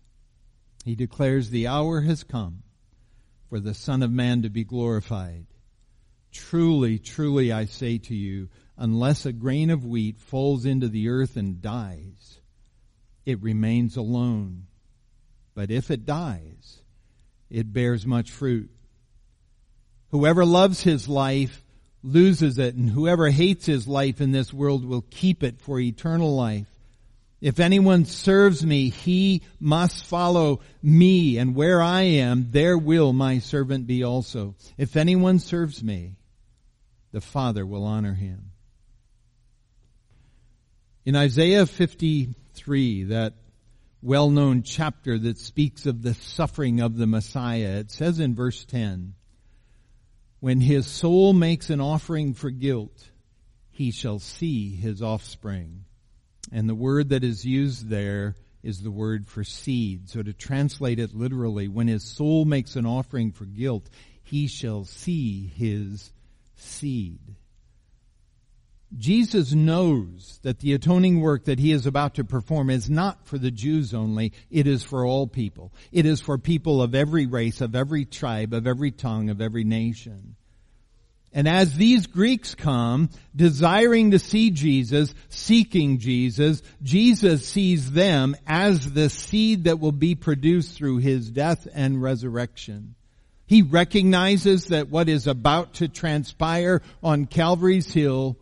He 0.84 0.96
declares 0.96 1.52
the 1.52 1.68
hour 1.68 2.02
has 2.02 2.24
come 2.24 2.64
for 3.50 3.60
the 3.60 3.76
Son 3.76 4.02
of 4.02 4.12
Man 4.12 4.42
to 4.42 4.50
be 4.50 4.64
glorified. 4.64 5.46
Truly, 6.32 6.98
truly 6.98 7.52
I 7.52 7.66
say 7.66 8.00
to 8.00 8.16
you, 8.16 8.50
unless 8.76 9.28
a 9.28 9.32
grain 9.32 9.70
of 9.70 9.86
wheat 9.86 10.20
falls 10.20 10.66
into 10.66 10.88
the 10.88 11.10
earth 11.10 11.38
and 11.38 11.62
dies, 11.62 12.42
it 13.28 13.44
remains 13.44 13.96
alone. 13.96 14.66
But 15.54 15.70
if 15.70 15.92
it 15.92 16.08
dies, 16.08 16.80
it 17.48 17.72
bears 17.72 18.08
much 18.08 18.32
fruit. 18.32 18.72
Whoever 20.12 20.46
loves 20.46 20.82
his 20.82 21.08
life 21.08 21.64
loses 22.02 22.58
it, 22.58 22.76
and 22.76 22.90
whoever 22.90 23.30
hates 23.30 23.66
his 23.66 23.88
life 23.88 24.22
in 24.22 24.32
this 24.32 24.54
world 24.54 24.86
will 24.86 25.04
keep 25.10 25.44
it 25.44 25.62
for 25.62 25.80
eternal 25.80 26.36
life. 26.36 26.68
If 27.42 27.60
anyone 27.60 28.06
serves 28.06 28.66
me, 28.66 28.90
he 28.90 29.44
must 29.60 30.06
follow 30.06 30.60
me, 30.82 31.38
and 31.38 31.56
where 31.56 31.82
I 31.82 32.02
am, 32.02 32.48
there 32.52 32.78
will 32.78 33.14
my 33.14 33.40
servant 33.40 33.88
be 33.88 34.04
also. 34.04 34.56
If 34.78 34.98
anyone 34.98 35.40
serves 35.40 35.82
me, 35.82 36.16
the 37.12 37.22
Father 37.22 37.66
will 37.66 37.86
honor 37.86 38.14
him. 38.14 38.52
In 41.06 41.16
Isaiah 41.16 41.66
53, 41.66 43.04
that 43.06 43.36
well-known 44.02 44.64
chapter 44.64 45.18
that 45.18 45.38
speaks 45.38 45.86
of 45.86 46.02
the 46.02 46.14
suffering 46.14 46.82
of 46.82 46.98
the 46.98 47.08
Messiah, 47.08 47.80
it 47.80 47.92
says 47.92 48.20
in 48.20 48.36
verse 48.36 48.66
10, 48.66 49.14
when 50.40 50.62
his 50.62 50.88
soul 50.88 51.34
makes 51.34 51.70
an 51.70 51.82
offering 51.82 52.34
for 52.34 52.50
guilt, 52.50 53.10
he 53.72 53.92
shall 53.92 54.20
see 54.20 54.76
his 54.76 55.02
offspring. 55.02 55.86
And 56.52 56.68
the 56.68 56.76
word 56.76 57.10
that 57.10 57.24
is 57.24 57.46
used 57.46 57.90
there 57.90 58.36
is 58.64 58.82
the 58.82 58.92
word 58.92 59.28
for 59.28 59.44
seed. 59.44 60.10
So 60.10 60.24
to 60.24 60.34
translate 60.34 61.00
it 61.00 61.14
literally, 61.14 61.68
when 61.68 61.88
his 61.88 62.04
soul 62.04 62.46
makes 62.46 62.76
an 62.76 62.86
offering 62.86 63.32
for 63.32 63.46
guilt, 63.46 63.90
he 64.24 64.48
shall 64.48 64.86
see 64.86 65.48
his 65.48 66.12
seed. 66.56 67.20
Jesus 68.98 69.54
knows 69.54 70.40
that 70.42 70.60
the 70.60 70.74
atoning 70.74 71.22
work 71.22 71.46
that 71.46 71.60
he 71.60 71.72
is 71.72 71.86
about 71.86 72.16
to 72.16 72.24
perform 72.24 72.70
is 72.70 72.90
not 72.90 73.28
for 73.28 73.38
the 73.38 73.52
Jews 73.52 73.94
only, 73.94 74.34
it 74.50 74.66
is 74.66 74.84
for 74.84 75.06
all 75.06 75.28
people. 75.28 75.72
It 75.92 76.06
is 76.06 76.22
for 76.22 76.38
people 76.38 76.82
of 76.82 76.96
every 76.96 77.28
race, 77.28 77.62
of 77.62 77.76
every 77.76 78.06
tribe, 78.06 78.54
of 78.54 78.66
every 78.66 78.92
tongue, 78.92 79.30
of 79.30 79.42
every 79.42 79.64
nation. 79.64 80.36
And 81.32 81.48
as 81.48 81.76
these 81.76 82.08
Greeks 82.08 82.56
come, 82.56 83.10
desiring 83.36 84.12
to 84.12 84.20
see 84.20 84.50
Jesus, 84.50 85.14
seeking 85.30 86.00
Jesus, 86.00 86.64
Jesus 86.82 87.48
sees 87.48 87.92
them 87.92 88.36
as 88.48 88.92
the 88.92 89.12
seed 89.12 89.66
that 89.66 89.80
will 89.80 89.92
be 89.92 90.16
produced 90.16 90.76
through 90.76 90.98
his 90.98 91.30
death 91.30 91.68
and 91.72 92.02
resurrection. 92.02 92.96
He 93.46 93.62
recognizes 93.62 94.68
that 94.68 94.90
what 94.90 95.08
is 95.08 95.28
about 95.28 95.76
to 95.76 95.88
transpire 95.88 96.82
on 97.04 97.28
Calvary's 97.28 97.94
Hill 97.94 98.38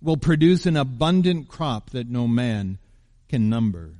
will 0.00 0.16
produce 0.16 0.66
an 0.66 0.76
abundant 0.76 1.48
crop 1.48 1.90
that 1.90 2.08
no 2.08 2.28
man 2.28 2.78
can 3.28 3.48
number. 3.48 3.94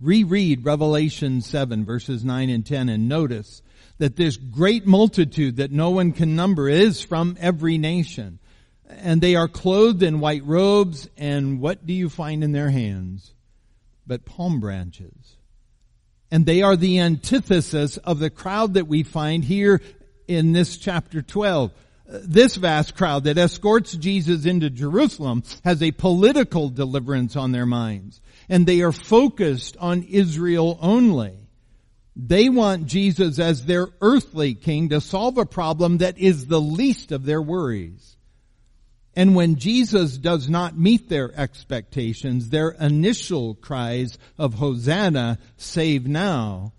Reread 0.00 0.64
Revelation 0.64 1.40
7 1.42 1.84
verses 1.84 2.24
9 2.24 2.48
and 2.48 2.64
10 2.64 2.88
and 2.88 3.08
notice 3.08 3.62
that 3.98 4.16
this 4.16 4.36
great 4.36 4.86
multitude 4.86 5.56
that 5.56 5.70
no 5.70 5.90
one 5.90 6.12
can 6.12 6.34
number 6.34 6.68
is 6.68 7.02
from 7.02 7.36
every 7.38 7.76
nation. 7.76 8.38
And 8.88 9.20
they 9.20 9.36
are 9.36 9.46
clothed 9.46 10.02
in 10.02 10.20
white 10.20 10.44
robes 10.44 11.08
and 11.16 11.60
what 11.60 11.86
do 11.86 11.92
you 11.92 12.08
find 12.08 12.42
in 12.42 12.52
their 12.52 12.70
hands? 12.70 13.34
But 14.06 14.24
palm 14.24 14.58
branches. 14.58 15.36
And 16.30 16.46
they 16.46 16.62
are 16.62 16.76
the 16.76 17.00
antithesis 17.00 17.98
of 17.98 18.20
the 18.20 18.30
crowd 18.30 18.74
that 18.74 18.88
we 18.88 19.02
find 19.02 19.44
here 19.44 19.82
in 20.26 20.52
this 20.52 20.76
chapter 20.76 21.22
12 21.22 21.72
this 22.10 22.56
vast 22.56 22.96
crowd 22.96 23.24
that 23.24 23.38
escorts 23.38 23.92
Jesus 23.92 24.44
into 24.44 24.68
Jerusalem 24.68 25.44
has 25.64 25.82
a 25.82 25.92
political 25.92 26.68
deliverance 26.68 27.36
on 27.36 27.52
their 27.52 27.66
minds. 27.66 28.20
And 28.48 28.66
they 28.66 28.82
are 28.82 28.92
focused 28.92 29.76
on 29.78 30.02
Israel 30.02 30.78
only. 30.82 31.36
They 32.16 32.48
want 32.48 32.86
Jesus 32.86 33.38
as 33.38 33.64
their 33.64 33.88
earthly 34.00 34.54
king 34.54 34.88
to 34.88 35.00
solve 35.00 35.38
a 35.38 35.46
problem 35.46 35.98
that 35.98 36.18
is 36.18 36.46
the 36.46 36.60
least 36.60 37.12
of 37.12 37.24
their 37.24 37.40
worries. 37.40 38.16
And 39.14 39.34
when 39.34 39.56
Jesus 39.56 40.16
does 40.16 40.48
not 40.48 40.78
meet 40.78 41.08
their 41.08 41.32
expectations, 41.38 42.48
their 42.48 42.70
initial 42.70 43.54
cries 43.54 44.18
of 44.38 44.54
Hosanna, 44.54 45.38
save 45.56 46.06
now, 46.06 46.72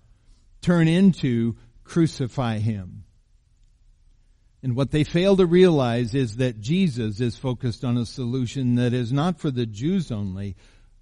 turn 0.62 0.88
into 0.88 1.56
crucify 1.84 2.60
him. 2.60 3.04
And 4.64 4.76
what 4.76 4.92
they 4.92 5.04
fail 5.04 5.36
to 5.38 5.46
realize 5.46 6.14
is 6.14 6.38
that 6.38 6.62
Jesus 6.62 7.20
is 7.20 7.36
focused 7.36 7.84
on 7.84 7.98
a 7.98 8.06
solution 8.06 8.76
that 8.76 8.94
is 8.94 9.12
not 9.12 9.40
for 9.40 9.50
the 9.50 9.66
Jews 9.66 10.12
only, 10.12 10.56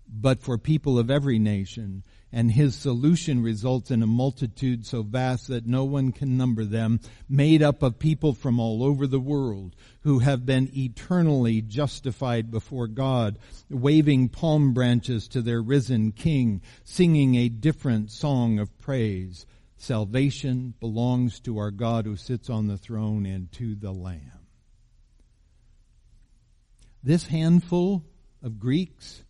but 0.07 0.41
for 0.41 0.57
people 0.57 0.97
of 0.97 1.11
every 1.11 1.39
nation. 1.39 2.03
And 2.31 2.51
his 2.51 2.75
solution 2.75 3.43
results 3.43 3.91
in 3.91 4.01
a 4.01 4.07
multitude 4.07 4.85
so 4.85 5.01
vast 5.01 5.47
that 5.47 5.65
no 5.65 5.83
one 5.83 6.11
can 6.11 6.37
number 6.37 6.63
them, 6.63 6.99
made 7.27 7.61
up 7.61 7.83
of 7.83 7.99
people 7.99 8.33
from 8.33 8.59
all 8.59 8.83
over 8.83 9.07
the 9.07 9.19
world 9.19 9.75
who 10.01 10.19
have 10.19 10.45
been 10.45 10.69
eternally 10.73 11.61
justified 11.61 12.51
before 12.51 12.87
God, 12.87 13.39
waving 13.69 14.29
palm 14.29 14.73
branches 14.73 15.27
to 15.29 15.41
their 15.41 15.61
risen 15.61 16.11
king, 16.11 16.61
singing 16.83 17.35
a 17.35 17.49
different 17.49 18.11
song 18.11 18.59
of 18.59 18.79
praise. 18.79 19.45
Salvation 19.81 20.73
belongs 20.81 21.39
to 21.39 21.57
our 21.57 21.71
God 21.71 22.05
who 22.05 22.17
sits 22.17 22.49
on 22.49 22.67
the 22.67 22.77
throne 22.77 23.25
and 23.25 23.49
to 23.53 23.75
the 23.75 23.93
Lamb. 23.93 24.47
This 27.01 27.27
handful 27.27 28.03
of 28.43 28.59
Greeks 28.59 29.23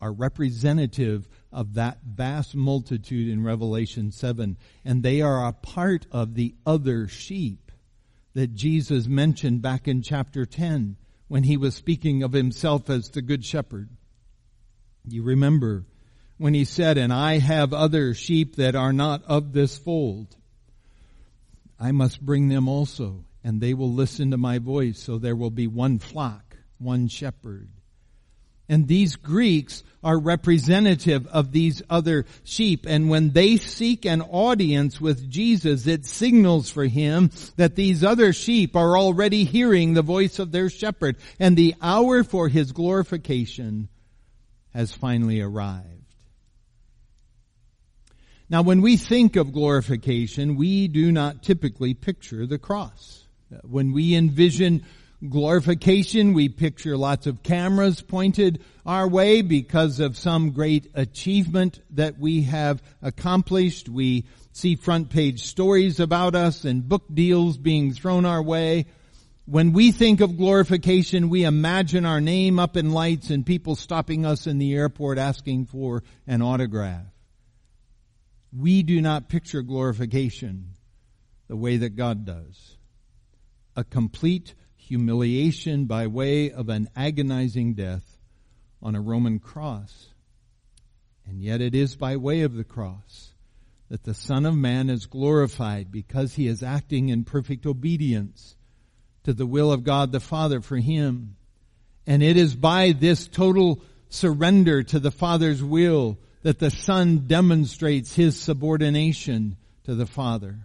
are 0.00 0.12
representative 0.12 1.28
of 1.50 1.74
that 1.74 1.98
vast 2.04 2.54
multitude 2.54 3.28
in 3.28 3.42
Revelation 3.42 4.12
7, 4.12 4.56
and 4.84 5.02
they 5.02 5.20
are 5.20 5.46
a 5.46 5.52
part 5.52 6.06
of 6.12 6.34
the 6.34 6.54
other 6.64 7.08
sheep 7.08 7.72
that 8.34 8.54
Jesus 8.54 9.08
mentioned 9.08 9.62
back 9.62 9.88
in 9.88 10.00
chapter 10.00 10.46
10 10.46 10.96
when 11.26 11.42
he 11.42 11.56
was 11.56 11.74
speaking 11.74 12.22
of 12.22 12.32
himself 12.32 12.88
as 12.88 13.10
the 13.10 13.22
good 13.22 13.44
shepherd. 13.44 13.88
You 15.08 15.24
remember 15.24 15.86
when 16.38 16.54
he 16.54 16.64
said, 16.64 16.98
and 16.98 17.12
I 17.12 17.38
have 17.38 17.72
other 17.72 18.14
sheep 18.14 18.56
that 18.56 18.74
are 18.74 18.92
not 18.92 19.22
of 19.24 19.52
this 19.52 19.78
fold. 19.78 20.34
I 21.78 21.92
must 21.92 22.20
bring 22.24 22.48
them 22.48 22.68
also, 22.68 23.24
and 23.44 23.60
they 23.60 23.74
will 23.74 23.92
listen 23.92 24.30
to 24.30 24.36
my 24.36 24.58
voice, 24.58 24.98
so 24.98 25.18
there 25.18 25.36
will 25.36 25.50
be 25.50 25.66
one 25.66 25.98
flock, 25.98 26.56
one 26.78 27.08
shepherd. 27.08 27.68
And 28.68 28.88
these 28.88 29.14
Greeks 29.16 29.84
are 30.02 30.18
representative 30.18 31.26
of 31.28 31.52
these 31.52 31.82
other 31.88 32.26
sheep. 32.42 32.84
And 32.88 33.08
when 33.08 33.30
they 33.30 33.58
seek 33.58 34.04
an 34.04 34.22
audience 34.22 35.00
with 35.00 35.30
Jesus, 35.30 35.86
it 35.86 36.04
signals 36.04 36.68
for 36.68 36.84
him 36.84 37.30
that 37.56 37.76
these 37.76 38.02
other 38.02 38.32
sheep 38.32 38.74
are 38.74 38.98
already 38.98 39.44
hearing 39.44 39.94
the 39.94 40.02
voice 40.02 40.40
of 40.40 40.50
their 40.50 40.68
shepherd. 40.68 41.16
And 41.38 41.56
the 41.56 41.76
hour 41.80 42.24
for 42.24 42.48
his 42.48 42.72
glorification 42.72 43.88
has 44.74 44.92
finally 44.92 45.40
arrived. 45.40 46.05
Now 48.48 48.62
when 48.62 48.80
we 48.80 48.96
think 48.96 49.36
of 49.36 49.52
glorification, 49.52 50.56
we 50.56 50.88
do 50.88 51.10
not 51.10 51.42
typically 51.42 51.94
picture 51.94 52.46
the 52.46 52.58
cross. 52.58 53.26
When 53.62 53.92
we 53.92 54.14
envision 54.14 54.84
glorification. 55.28 56.34
We 56.34 56.48
picture 56.48 56.96
lots 56.96 57.26
of 57.26 57.42
cameras 57.42 58.02
pointed 58.02 58.62
our 58.84 59.08
way 59.08 59.42
because 59.42 60.00
of 60.00 60.16
some 60.16 60.50
great 60.50 60.90
achievement 60.94 61.80
that 61.90 62.18
we 62.18 62.42
have 62.42 62.82
accomplished. 63.02 63.88
We 63.88 64.26
see 64.52 64.76
front 64.76 65.10
page 65.10 65.44
stories 65.44 66.00
about 66.00 66.34
us 66.34 66.64
and 66.64 66.88
book 66.88 67.04
deals 67.12 67.56
being 67.56 67.92
thrown 67.92 68.24
our 68.24 68.42
way. 68.42 68.86
When 69.46 69.72
we 69.72 69.92
think 69.92 70.20
of 70.20 70.36
glorification, 70.36 71.28
we 71.28 71.44
imagine 71.44 72.04
our 72.04 72.20
name 72.20 72.58
up 72.58 72.76
in 72.76 72.90
lights 72.90 73.30
and 73.30 73.46
people 73.46 73.76
stopping 73.76 74.26
us 74.26 74.46
in 74.46 74.58
the 74.58 74.74
airport 74.74 75.18
asking 75.18 75.66
for 75.66 76.02
an 76.26 76.42
autograph. 76.42 77.15
We 78.52 78.82
do 78.82 79.00
not 79.00 79.28
picture 79.28 79.62
glorification 79.62 80.70
the 81.48 81.56
way 81.56 81.76
that 81.76 81.96
God 81.96 82.24
does. 82.24 82.76
A 83.74 83.84
complete 83.84 84.54
humiliation 84.76 85.86
by 85.86 86.06
way 86.06 86.50
of 86.50 86.68
an 86.68 86.88
agonizing 86.96 87.74
death 87.74 88.18
on 88.82 88.94
a 88.94 89.00
Roman 89.00 89.38
cross. 89.38 90.08
And 91.26 91.42
yet 91.42 91.60
it 91.60 91.74
is 91.74 91.96
by 91.96 92.16
way 92.16 92.42
of 92.42 92.54
the 92.54 92.64
cross 92.64 93.32
that 93.88 94.04
the 94.04 94.14
Son 94.14 94.46
of 94.46 94.54
Man 94.54 94.90
is 94.90 95.06
glorified 95.06 95.90
because 95.90 96.34
he 96.34 96.46
is 96.46 96.62
acting 96.62 97.08
in 97.08 97.24
perfect 97.24 97.66
obedience 97.66 98.56
to 99.24 99.32
the 99.32 99.46
will 99.46 99.72
of 99.72 99.84
God 99.84 100.12
the 100.12 100.20
Father 100.20 100.60
for 100.60 100.76
him. 100.76 101.36
And 102.06 102.22
it 102.22 102.36
is 102.36 102.54
by 102.54 102.92
this 102.92 103.26
total 103.26 103.82
surrender 104.08 104.82
to 104.84 104.98
the 105.00 105.10
Father's 105.10 105.62
will 105.62 106.18
that 106.46 106.60
the 106.60 106.70
Son 106.70 107.26
demonstrates 107.26 108.14
his 108.14 108.40
subordination 108.40 109.56
to 109.82 109.96
the 109.96 110.06
Father. 110.06 110.60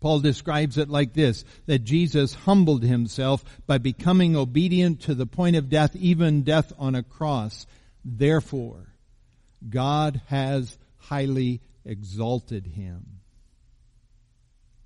Paul 0.00 0.20
describes 0.20 0.76
it 0.76 0.90
like 0.90 1.14
this, 1.14 1.46
that 1.64 1.78
Jesus 1.78 2.34
humbled 2.34 2.82
himself 2.82 3.42
by 3.66 3.78
becoming 3.78 4.36
obedient 4.36 5.00
to 5.04 5.14
the 5.14 5.24
point 5.24 5.56
of 5.56 5.70
death, 5.70 5.96
even 5.96 6.42
death 6.42 6.74
on 6.78 6.94
a 6.94 7.02
cross. 7.02 7.66
Therefore, 8.04 8.92
God 9.66 10.20
has 10.26 10.76
highly 10.98 11.62
exalted 11.86 12.66
him. 12.66 13.20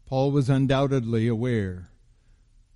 Paul 0.06 0.30
was 0.30 0.48
undoubtedly 0.48 1.26
aware 1.26 1.90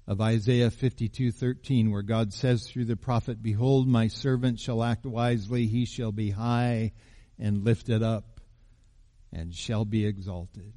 of 0.06 0.20
Isaiah 0.20 0.70
52:13 0.70 1.90
where 1.90 2.02
God 2.02 2.32
says 2.32 2.66
through 2.66 2.86
the 2.86 2.96
prophet 2.96 3.42
behold 3.42 3.86
my 3.86 4.08
servant 4.08 4.58
shall 4.58 4.82
act 4.82 5.06
wisely 5.06 5.66
he 5.66 5.84
shall 5.84 6.12
be 6.12 6.30
high 6.30 6.92
and 7.38 7.64
lifted 7.64 8.02
up 8.02 8.40
and 9.32 9.54
shall 9.54 9.84
be 9.84 10.04
exalted 10.04 10.72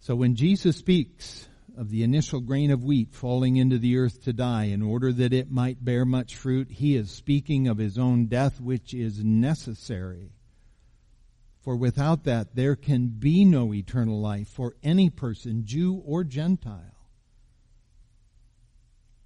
so 0.00 0.16
when 0.16 0.34
Jesus 0.34 0.76
speaks 0.76 1.48
of 1.76 1.90
the 1.90 2.02
initial 2.02 2.40
grain 2.40 2.70
of 2.70 2.84
wheat 2.84 3.14
falling 3.14 3.56
into 3.56 3.78
the 3.78 3.96
earth 3.96 4.24
to 4.24 4.32
die 4.32 4.64
in 4.64 4.82
order 4.82 5.12
that 5.12 5.32
it 5.32 5.50
might 5.50 5.84
bear 5.84 6.04
much 6.04 6.36
fruit, 6.36 6.70
he 6.70 6.96
is 6.96 7.10
speaking 7.10 7.68
of 7.68 7.78
his 7.78 7.98
own 7.98 8.26
death 8.26 8.60
which 8.60 8.92
is 8.92 9.22
necessary. 9.24 10.32
For 11.60 11.76
without 11.76 12.24
that 12.24 12.56
there 12.56 12.74
can 12.74 13.08
be 13.08 13.44
no 13.44 13.72
eternal 13.72 14.20
life 14.20 14.48
for 14.48 14.74
any 14.82 15.08
person, 15.08 15.64
Jew 15.64 16.02
or 16.04 16.24
Gentile. 16.24 17.01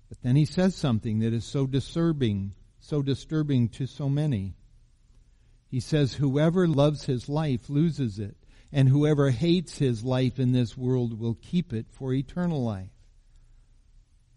But 0.09 0.23
then 0.23 0.37
he 0.37 0.45
says 0.45 0.75
something 0.75 1.19
that 1.21 1.33
is 1.33 1.45
so 1.45 1.67
disturbing, 1.67 2.55
so 2.79 3.03
disturbing 3.03 3.69
to 3.71 3.87
so 3.87 4.09
many. 4.09 4.55
He 5.69 5.81
says, 5.81 6.15
whoever 6.15 6.69
loves 6.69 7.05
his 7.05 7.29
life 7.29 7.69
loses 7.69 8.19
it 8.19 8.37
and 8.73 8.89
whoever 8.89 9.31
hates 9.31 9.79
his 9.79 10.05
life 10.05 10.39
in 10.39 10.53
this 10.53 10.77
world 10.77 11.19
will 11.19 11.39
keep 11.41 11.73
it 11.73 11.87
for 11.93 12.13
eternal 12.13 12.63
life. 12.63 12.91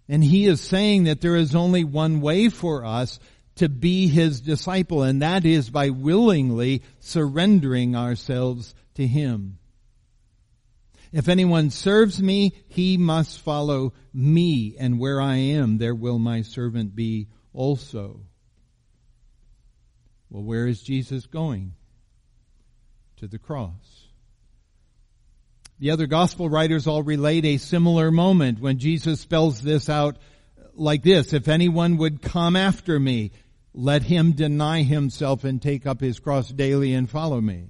And 0.07 0.23
he 0.23 0.47
is 0.47 0.59
saying 0.59 1.03
that 1.03 1.21
there 1.21 1.35
is 1.35 1.53
only 1.53 1.83
one 1.83 2.21
way 2.21 2.49
for 2.49 2.83
us 2.83 3.19
to 3.55 3.69
be 3.69 4.07
his 4.07 4.41
disciple, 4.41 5.03
and 5.03 5.21
that 5.21 5.45
is 5.45 5.69
by 5.69 5.89
willingly 5.89 6.81
surrendering 6.99 7.95
ourselves 7.95 8.73
to 8.95 9.05
him. 9.05 9.58
If 11.11 11.27
anyone 11.27 11.71
serves 11.71 12.21
me, 12.21 12.53
he 12.67 12.97
must 12.97 13.41
follow 13.41 13.93
me, 14.13 14.75
and 14.79 14.99
where 14.99 15.19
I 15.19 15.37
am, 15.37 15.77
there 15.77 15.95
will 15.95 16.19
my 16.19 16.43
servant 16.43 16.95
be 16.95 17.27
also. 17.53 18.21
Well, 20.29 20.43
where 20.43 20.67
is 20.67 20.81
Jesus 20.81 21.25
going? 21.25 21.73
To 23.17 23.27
the 23.27 23.39
cross. 23.39 24.05
The 25.79 25.91
other 25.91 26.07
gospel 26.07 26.49
writers 26.49 26.87
all 26.87 27.03
relate 27.03 27.45
a 27.45 27.57
similar 27.57 28.11
moment 28.11 28.59
when 28.59 28.79
Jesus 28.79 29.21
spells 29.21 29.61
this 29.61 29.89
out 29.89 30.17
like 30.75 31.03
this, 31.03 31.33
if 31.33 31.47
anyone 31.47 31.97
would 31.97 32.21
come 32.21 32.55
after 32.55 32.99
me, 32.99 33.31
let 33.73 34.03
him 34.03 34.33
deny 34.33 34.83
himself 34.83 35.43
and 35.43 35.61
take 35.61 35.85
up 35.85 36.01
his 36.01 36.19
cross 36.19 36.49
daily 36.49 36.93
and 36.93 37.09
follow 37.09 37.39
me. 37.41 37.69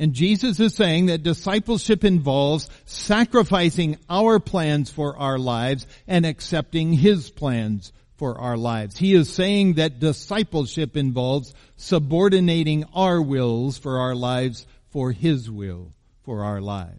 And 0.00 0.14
Jesus 0.14 0.58
is 0.58 0.74
saying 0.74 1.06
that 1.06 1.22
discipleship 1.22 2.04
involves 2.04 2.70
sacrificing 2.86 3.98
our 4.08 4.40
plans 4.40 4.90
for 4.90 5.14
our 5.18 5.38
lives 5.38 5.86
and 6.08 6.24
accepting 6.24 6.94
His 6.94 7.28
plans 7.28 7.92
for 8.16 8.40
our 8.40 8.56
lives. 8.56 8.96
He 8.96 9.12
is 9.12 9.30
saying 9.30 9.74
that 9.74 10.00
discipleship 10.00 10.96
involves 10.96 11.52
subordinating 11.76 12.86
our 12.94 13.20
wills 13.20 13.76
for 13.76 13.98
our 13.98 14.14
lives 14.14 14.66
for 14.88 15.12
His 15.12 15.50
will 15.50 15.92
for 16.22 16.44
our 16.44 16.62
lives. 16.62 16.94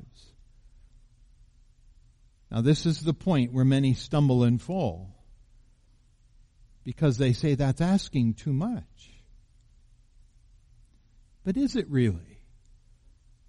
Now 2.51 2.61
this 2.61 2.85
is 2.85 3.01
the 3.01 3.15
point 3.15 3.51
where 3.51 3.65
many 3.65 3.95
stumble 3.95 4.43
and 4.43 4.61
fall. 4.61 5.15
Because 6.83 7.17
they 7.17 7.33
say 7.33 7.55
that's 7.55 7.81
asking 7.81 8.35
too 8.35 8.53
much. 8.53 9.09
But 11.43 11.57
is 11.57 11.75
it 11.75 11.89
really? 11.89 12.30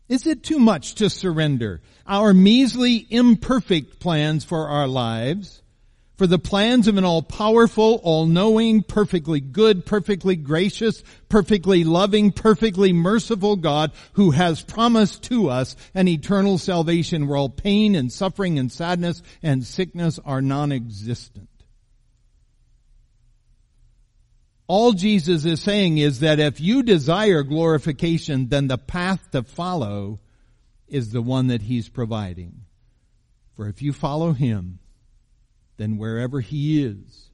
Is 0.09 0.27
it 0.27 0.43
too 0.43 0.59
much 0.59 0.97
to 0.97 1.09
surrender 1.09 1.81
our 2.07 2.35
measly, 2.35 3.07
imperfect 3.09 4.01
plans 4.01 4.45
for 4.45 4.69
our 4.69 4.87
lives 4.89 5.63
for 6.23 6.29
the 6.29 6.39
plans 6.39 6.87
of 6.87 6.99
an 6.99 7.05
all-powerful, 7.05 8.01
all-knowing, 8.05 8.85
perfectly 8.85 9.41
good, 9.41 9.85
perfectly 9.85 10.37
gracious, 10.37 11.03
perfectly 11.29 11.83
loving, 11.83 12.31
perfectly 12.31 12.93
merciful 12.93 13.57
God 13.57 13.91
who 14.13 14.31
has 14.31 14.63
promised 14.63 15.25
to 15.25 15.51
us 15.51 15.75
an 15.95 16.07
eternal 16.07 16.59
salvation 16.59 17.27
where 17.27 17.39
all 17.39 17.49
pain 17.49 17.97
and 17.97 18.13
suffering 18.13 18.61
and 18.61 18.71
sadness 18.71 19.21
and 19.43 19.65
sickness 19.65 20.21
are 20.25 20.41
non-existent. 20.41 21.49
All 24.75 24.95
Jesus 24.95 25.45
is 25.45 25.61
saying 25.61 25.99
is 25.99 26.21
that 26.21 26.41
if 26.41 26.59
you 26.59 26.83
desire 26.83 27.43
glorification, 27.43 28.49
then 28.49 28.69
the 28.69 28.79
path 28.79 29.31
to 29.33 29.43
follow 29.43 30.21
is 30.89 31.13
the 31.13 31.21
one 31.21 31.49
that 31.49 31.61
He's 31.61 31.91
providing. 31.91 32.63
For 33.55 33.69
if 33.69 33.83
you 33.83 33.93
follow 33.93 34.33
Him, 34.33 34.79
then 35.77 35.99
wherever 35.99 36.41
he 36.41 36.83
is, 36.83 37.29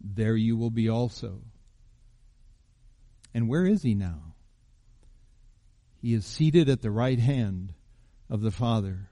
there 0.00 0.34
you 0.34 0.56
will 0.56 0.72
be 0.72 0.88
also. 0.88 1.42
And 3.32 3.48
where 3.48 3.66
is 3.66 3.84
he 3.84 3.94
now? 3.94 4.34
He 6.02 6.12
is 6.12 6.26
seated 6.26 6.68
at 6.68 6.82
the 6.82 6.90
right 6.90 7.20
hand 7.20 7.72
of 8.28 8.40
the 8.40 8.50
Father. 8.50 9.10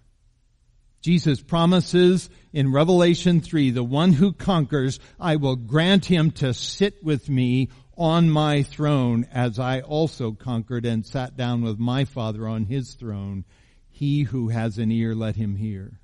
Jesus 1.02 1.42
promises 1.42 2.30
in 2.52 2.72
Revelation 2.72 3.40
3, 3.40 3.72
the 3.72 3.82
one 3.82 4.12
who 4.12 4.32
conquers, 4.32 5.00
I 5.18 5.36
will 5.36 5.56
grant 5.56 6.06
him 6.06 6.30
to 6.32 6.54
sit 6.54 7.02
with 7.02 7.28
me 7.28 7.70
on 7.98 8.30
my 8.30 8.62
throne 8.62 9.26
as 9.32 9.58
I 9.58 9.80
also 9.80 10.30
conquered 10.30 10.86
and 10.86 11.04
sat 11.04 11.36
down 11.36 11.62
with 11.62 11.78
my 11.78 12.04
Father 12.04 12.46
on 12.46 12.64
his 12.66 12.94
throne. 12.94 13.44
He 13.90 14.22
who 14.22 14.48
has 14.48 14.78
an 14.78 14.92
ear, 14.92 15.14
let 15.14 15.34
him 15.34 15.56
hear. 15.56 15.98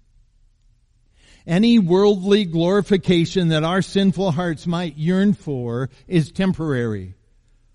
Any 1.46 1.78
worldly 1.78 2.44
glorification 2.44 3.48
that 3.48 3.64
our 3.64 3.82
sinful 3.82 4.32
hearts 4.32 4.66
might 4.66 4.98
yearn 4.98 5.32
for 5.32 5.90
is 6.08 6.32
temporary. 6.32 7.14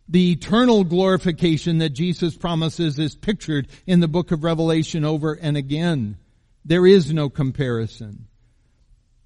The 0.09 0.33
eternal 0.33 0.83
glorification 0.83 1.77
that 1.77 1.91
Jesus 1.91 2.36
promises 2.36 2.99
is 2.99 3.15
pictured 3.15 3.69
in 3.88 4.01
the 4.01 4.09
book 4.09 4.31
of 4.31 4.43
Revelation 4.43 5.05
over 5.05 5.33
and 5.33 5.55
again. 5.55 6.17
There 6.65 6.86
is 6.88 7.13
no 7.13 7.30
comparison. 7.30 8.28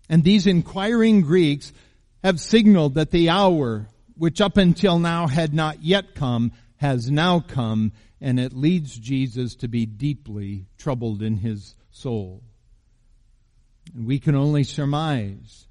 And 0.10 0.24
these 0.24 0.48
inquiring 0.48 1.22
Greeks 1.22 1.74
have 2.24 2.40
signaled 2.40 2.96
that 2.96 3.12
the 3.12 3.30
hour, 3.30 3.88
which 4.16 4.42
up 4.42 4.58
until 4.58 5.00
now 5.00 5.28
had 5.28 5.54
not 5.54 5.84
yet 5.84 6.16
come, 6.16 6.52
has 6.78 7.12
now 7.12 7.40
come, 7.40 7.92
and 8.20 8.40
it 8.40 8.54
leads 8.54 8.98
Jesus 8.98 9.56
to 9.56 9.68
be 9.68 9.86
deeply 9.86 10.66
troubled 10.78 11.22
in 11.22 11.38
his 11.38 11.76
soul. 11.92 12.44
And 13.94 14.08
we 14.08 14.20
can 14.20 14.36
only 14.36 14.64
surmise 14.64 15.68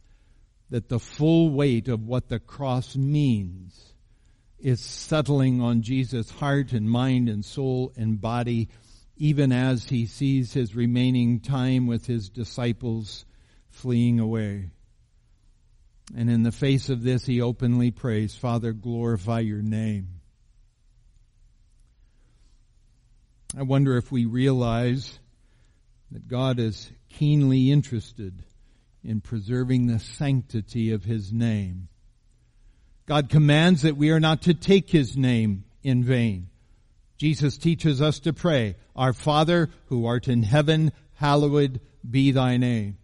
that 0.71 0.89
the 0.89 0.99
full 0.99 1.51
weight 1.51 1.89
of 1.89 2.07
what 2.07 2.29
the 2.29 2.39
cross 2.41 2.97
means 2.97 3.95
is 4.59 4.81
settling 4.81 5.61
on 5.61 5.83
Jesus' 5.83 6.31
heart 6.31 6.73
and 6.73 6.91
mind 6.91 7.29
and 7.29 7.45
soul 7.45 7.93
and 7.97 8.21
body, 8.21 8.69
even 9.17 9.53
as 9.53 9.85
he 9.85 10.07
sees 10.07 10.53
his 10.53 10.75
remaining 10.75 11.41
time 11.41 11.87
with 11.87 12.07
his 12.07 12.29
disciples 12.29 13.25
fleeing 13.71 14.21
away. 14.21 14.71
And 16.17 16.31
in 16.31 16.43
the 16.43 16.53
face 16.53 16.89
of 16.89 17.03
this, 17.03 17.25
he 17.25 17.41
openly 17.41 17.91
prays, 17.91 18.35
Father, 18.35 18.73
glorify 18.73 19.41
your 19.41 19.63
name. 19.63 20.21
I 23.57 23.63
wonder 23.63 23.97
if 23.97 24.13
we 24.13 24.27
realize 24.27 25.19
that 26.11 26.29
God 26.29 26.59
is 26.59 26.91
keenly 27.09 27.71
interested 27.71 28.43
in 29.03 29.21
preserving 29.21 29.87
the 29.87 29.99
sanctity 29.99 30.93
of 30.93 31.05
His 31.05 31.33
name. 31.33 31.89
God 33.07 33.29
commands 33.29 33.83
that 33.83 33.97
we 33.97 34.11
are 34.11 34.21
not 34.21 34.43
to 34.43 34.55
take 34.55 34.91
His 34.91 35.17
name 35.17 35.65
in 35.83 36.05
vain. 36.05 36.49
Jesus 37.17 37.57
teaches 37.57 38.03
us 38.03 38.21
to 38.21 38.33
pray, 38.33 38.77
Our 38.95 39.13
Father 39.13 39.71
who 39.87 40.07
art 40.07 40.29
in 40.29 40.43
heaven, 40.43 40.93
hallowed 41.15 41.81
be 42.09 42.31
thy 42.31 42.57
name. 42.57 42.99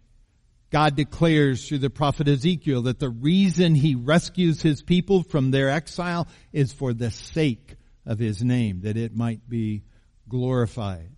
God 0.69 0.95
declares 0.95 1.67
through 1.67 1.79
the 1.79 1.89
prophet 1.89 2.27
Ezekiel 2.27 2.83
that 2.83 2.99
the 2.99 3.09
reason 3.09 3.75
he 3.75 3.93
rescues 3.93 4.61
his 4.61 4.81
people 4.81 5.21
from 5.21 5.51
their 5.51 5.69
exile 5.69 6.27
is 6.51 6.73
for 6.73 6.93
the 6.93 7.11
sake 7.11 7.75
of 8.05 8.17
his 8.17 8.43
name, 8.43 8.81
that 8.81 8.97
it 8.97 9.15
might 9.15 9.47
be 9.47 9.83
glorified. 10.27 11.11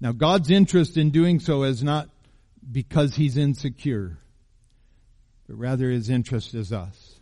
Now 0.00 0.12
God's 0.12 0.50
interest 0.50 0.98
in 0.98 1.10
doing 1.10 1.40
so 1.40 1.62
is 1.62 1.82
not 1.82 2.10
because 2.70 3.14
he's 3.14 3.38
insecure, 3.38 4.18
but 5.46 5.56
rather 5.56 5.90
his 5.90 6.10
interest 6.10 6.54
is 6.54 6.72
us. 6.72 7.20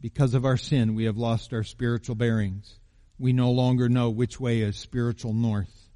Because 0.00 0.32
of 0.32 0.46
our 0.46 0.56
sin, 0.56 0.94
we 0.94 1.04
have 1.04 1.18
lost 1.18 1.52
our 1.52 1.64
spiritual 1.64 2.14
bearings. 2.14 2.78
We 3.18 3.32
no 3.32 3.50
longer 3.50 3.88
know 3.88 4.10
which 4.10 4.38
way 4.38 4.60
is 4.60 4.76
spiritual 4.76 5.32
north. 5.32 5.88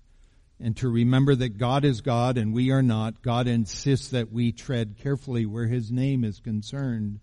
And 0.60 0.76
to 0.78 0.88
remember 0.88 1.34
that 1.34 1.58
God 1.58 1.84
is 1.84 2.00
God 2.00 2.38
and 2.38 2.52
we 2.52 2.70
are 2.70 2.82
not, 2.82 3.22
God 3.22 3.48
insists 3.48 4.08
that 4.08 4.32
we 4.32 4.52
tread 4.52 4.96
carefully 5.02 5.44
where 5.44 5.66
his 5.66 5.90
name 5.90 6.24
is 6.24 6.40
concerned. 6.40 7.20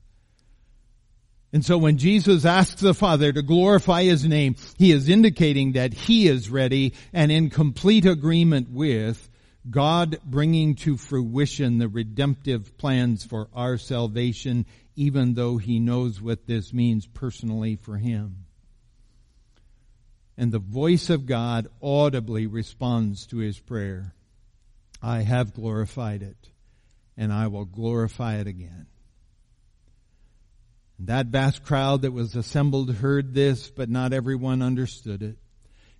And 1.51 1.65
so 1.65 1.77
when 1.77 1.97
Jesus 1.97 2.45
asks 2.45 2.79
the 2.81 2.93
Father 2.93 3.31
to 3.31 3.41
glorify 3.41 4.03
His 4.03 4.23
name, 4.23 4.55
He 4.77 4.91
is 4.91 5.09
indicating 5.09 5.71
that 5.71 5.93
He 5.93 6.27
is 6.27 6.49
ready 6.49 6.93
and 7.11 7.31
in 7.31 7.49
complete 7.49 8.05
agreement 8.05 8.69
with 8.69 9.29
God 9.69 10.19
bringing 10.23 10.75
to 10.75 10.95
fruition 10.95 11.79
the 11.79 11.87
redemptive 11.87 12.77
plans 12.77 13.25
for 13.25 13.49
our 13.53 13.77
salvation, 13.77 14.65
even 14.95 15.33
though 15.33 15.57
He 15.57 15.79
knows 15.79 16.21
what 16.21 16.45
this 16.45 16.71
means 16.71 17.07
personally 17.07 17.77
for 17.77 17.97
Him. 17.97 18.45
And 20.39 20.53
the 20.53 20.59
voice 20.59 21.09
of 21.09 21.25
God 21.25 21.67
audibly 21.81 22.47
responds 22.47 23.27
to 23.27 23.39
His 23.39 23.59
prayer. 23.59 24.13
I 25.01 25.19
have 25.19 25.53
glorified 25.53 26.23
it, 26.23 26.47
and 27.17 27.33
I 27.33 27.47
will 27.47 27.65
glorify 27.65 28.37
it 28.37 28.47
again. 28.47 28.87
That 30.99 31.25
vast 31.25 31.65
crowd 31.65 32.03
that 32.03 32.13
was 32.13 32.37
assembled 32.37 32.95
heard 32.95 33.33
this, 33.33 33.69
but 33.69 33.89
not 33.89 34.13
everyone 34.13 34.61
understood 34.61 35.21
it. 35.21 35.37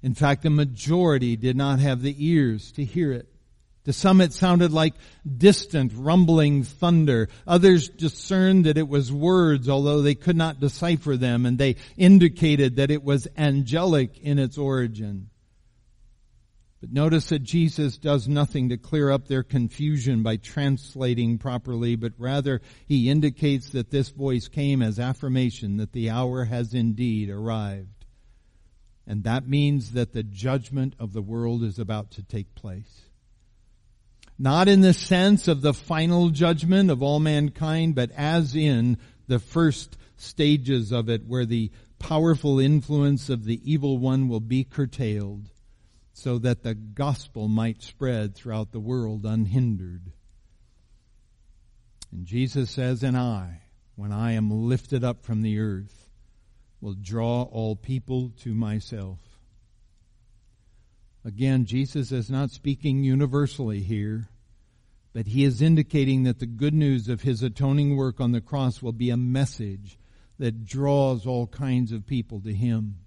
In 0.02 0.14
fact, 0.14 0.44
the 0.44 0.50
majority 0.50 1.36
did 1.36 1.58
not 1.58 1.80
have 1.80 2.02
the 2.02 2.16
ears 2.26 2.72
to 2.74 2.86
hear 2.86 3.12
it. 3.12 3.28
To 3.86 3.94
some 3.94 4.22
it 4.22 4.34
sounded 4.34 4.72
like 4.72 4.94
distant 5.26 5.94
rumbling 5.96 6.64
thunder. 6.64 7.30
Others 7.48 7.90
discerned 7.90 8.66
that 8.66 8.78
it 8.78 8.88
was 8.88 9.12
words, 9.12 9.70
although 9.70 10.02
they 10.02 10.16
could 10.16 10.36
not 10.36 10.60
decipher 10.60 11.18
them, 11.18 11.46
and 11.46 11.58
they 11.58 11.78
indicated 11.98 12.76
that 12.76 12.92
it 12.92 13.04
was 13.04 13.28
angelic 13.38 14.20
in 14.20 14.38
its 14.38 14.58
origin. 14.58 15.30
But 16.82 16.94
notice 16.94 17.30
that 17.30 17.44
Jesus 17.44 17.98
does 17.98 18.28
nothing 18.28 18.70
to 18.70 18.78
clear 18.78 19.12
up 19.12 19.28
their 19.28 19.44
confusion 19.44 20.24
by 20.24 20.38
translating 20.38 21.38
properly, 21.38 21.98
but 21.98 22.14
rather 22.18 22.62
he 22.88 23.10
indicates 23.10 23.72
that 23.72 23.92
this 23.92 24.10
voice 24.10 24.48
came 24.48 24.82
as 24.82 24.98
affirmation 24.98 25.78
that 25.78 25.92
the 25.92 26.10
hour 26.10 26.46
has 26.46 26.74
indeed 26.74 27.30
arrived. 27.30 28.06
And 29.06 29.24
that 29.24 29.48
means 29.48 29.92
that 29.92 30.14
the 30.14 30.24
judgment 30.24 30.96
of 31.00 31.12
the 31.12 31.22
world 31.22 31.64
is 31.64 31.80
about 31.80 32.12
to 32.12 32.24
take 32.24 32.56
place. 32.56 33.09
Not 34.42 34.70
in 34.70 34.80
the 34.80 34.94
sense 34.94 35.50
of 35.50 35.62
the 35.62 35.74
final 35.74 36.30
judgment 36.30 36.90
of 36.90 37.04
all 37.04 37.20
mankind, 37.20 37.94
but 37.94 38.10
as 38.12 38.56
in 38.56 38.98
the 39.28 39.38
first 39.38 39.98
stages 40.16 40.94
of 40.94 41.10
it 41.10 41.26
where 41.28 41.46
the 41.46 41.72
powerful 42.00 42.58
influence 42.58 43.30
of 43.30 43.44
the 43.44 43.60
evil 43.70 43.98
one 43.98 44.30
will 44.30 44.40
be 44.40 44.64
curtailed 44.64 45.50
so 46.14 46.38
that 46.40 46.64
the 46.64 46.74
gospel 46.74 47.50
might 47.50 47.82
spread 47.82 48.34
throughout 48.34 48.72
the 48.72 48.80
world 48.80 49.26
unhindered. 49.26 50.14
And 52.12 52.26
Jesus 52.26 52.72
says, 52.72 53.04
and 53.04 53.18
I, 53.18 53.62
when 53.96 54.14
I 54.14 54.32
am 54.32 54.68
lifted 54.68 55.04
up 55.04 55.24
from 55.24 55.42
the 55.42 55.60
earth, 55.60 56.08
will 56.80 56.96
draw 56.96 57.44
all 57.44 57.76
people 57.76 58.32
to 58.42 58.54
myself. 58.54 59.20
Again, 61.26 61.66
Jesus 61.66 62.12
is 62.12 62.30
not 62.30 62.52
speaking 62.52 63.04
universally 63.04 63.82
here, 63.82 64.30
but 65.14 65.28
he 65.28 65.44
is 65.44 65.62
indicating 65.62 66.24
that 66.24 66.40
the 66.40 66.46
good 66.46 66.74
news 66.74 67.10
of 67.10 67.22
his 67.22 67.44
atoning 67.44 67.98
work 67.98 68.20
on 68.22 68.32
the 68.32 68.42
cross 68.42 68.82
will 68.82 68.94
be 68.94 69.10
a 69.10 69.18
message 69.18 70.00
that 70.38 70.66
draws 70.66 71.26
all 71.26 71.48
kinds 71.48 71.92
of 71.92 72.08
people 72.08 72.40
to 72.42 72.54
him 72.54 73.00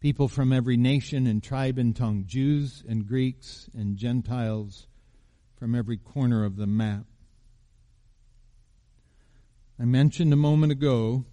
people 0.00 0.28
from 0.28 0.52
every 0.52 0.76
nation 0.76 1.26
and 1.26 1.42
tribe 1.42 1.78
and 1.78 1.96
tongue, 1.96 2.24
Jews 2.26 2.84
and 2.88 3.06
Greeks 3.06 3.68
and 3.74 3.96
Gentiles 3.96 4.86
from 5.56 5.74
every 5.74 5.96
corner 5.96 6.44
of 6.44 6.56
the 6.56 6.66
map. 6.66 7.04
I 9.80 9.84
mentioned 9.84 10.32
a 10.32 10.36
moment 10.36 10.72
ago 10.72 11.24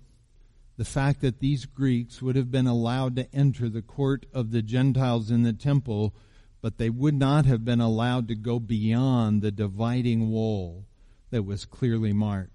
the 0.77 0.85
fact 0.85 1.21
that 1.21 1.39
these 1.39 1.65
Greeks 1.65 2.21
would 2.21 2.35
have 2.35 2.51
been 2.51 2.67
allowed 2.67 3.15
to 3.15 3.33
enter 3.33 3.69
the 3.69 3.81
court 3.81 4.25
of 4.33 4.51
the 4.51 4.61
Gentiles 4.61 5.31
in 5.31 5.43
the 5.43 5.53
temple, 5.53 6.13
but 6.61 6.77
they 6.77 6.89
would 6.89 7.13
not 7.13 7.45
have 7.45 7.63
been 7.63 7.79
allowed 7.79 8.27
to 8.27 8.35
go 8.35 8.59
beyond 8.59 9.41
the 9.41 9.51
dividing 9.51 10.29
wall 10.29 10.85
that 11.31 11.43
was 11.43 11.65
clearly 11.65 12.11
marked. 12.11 12.51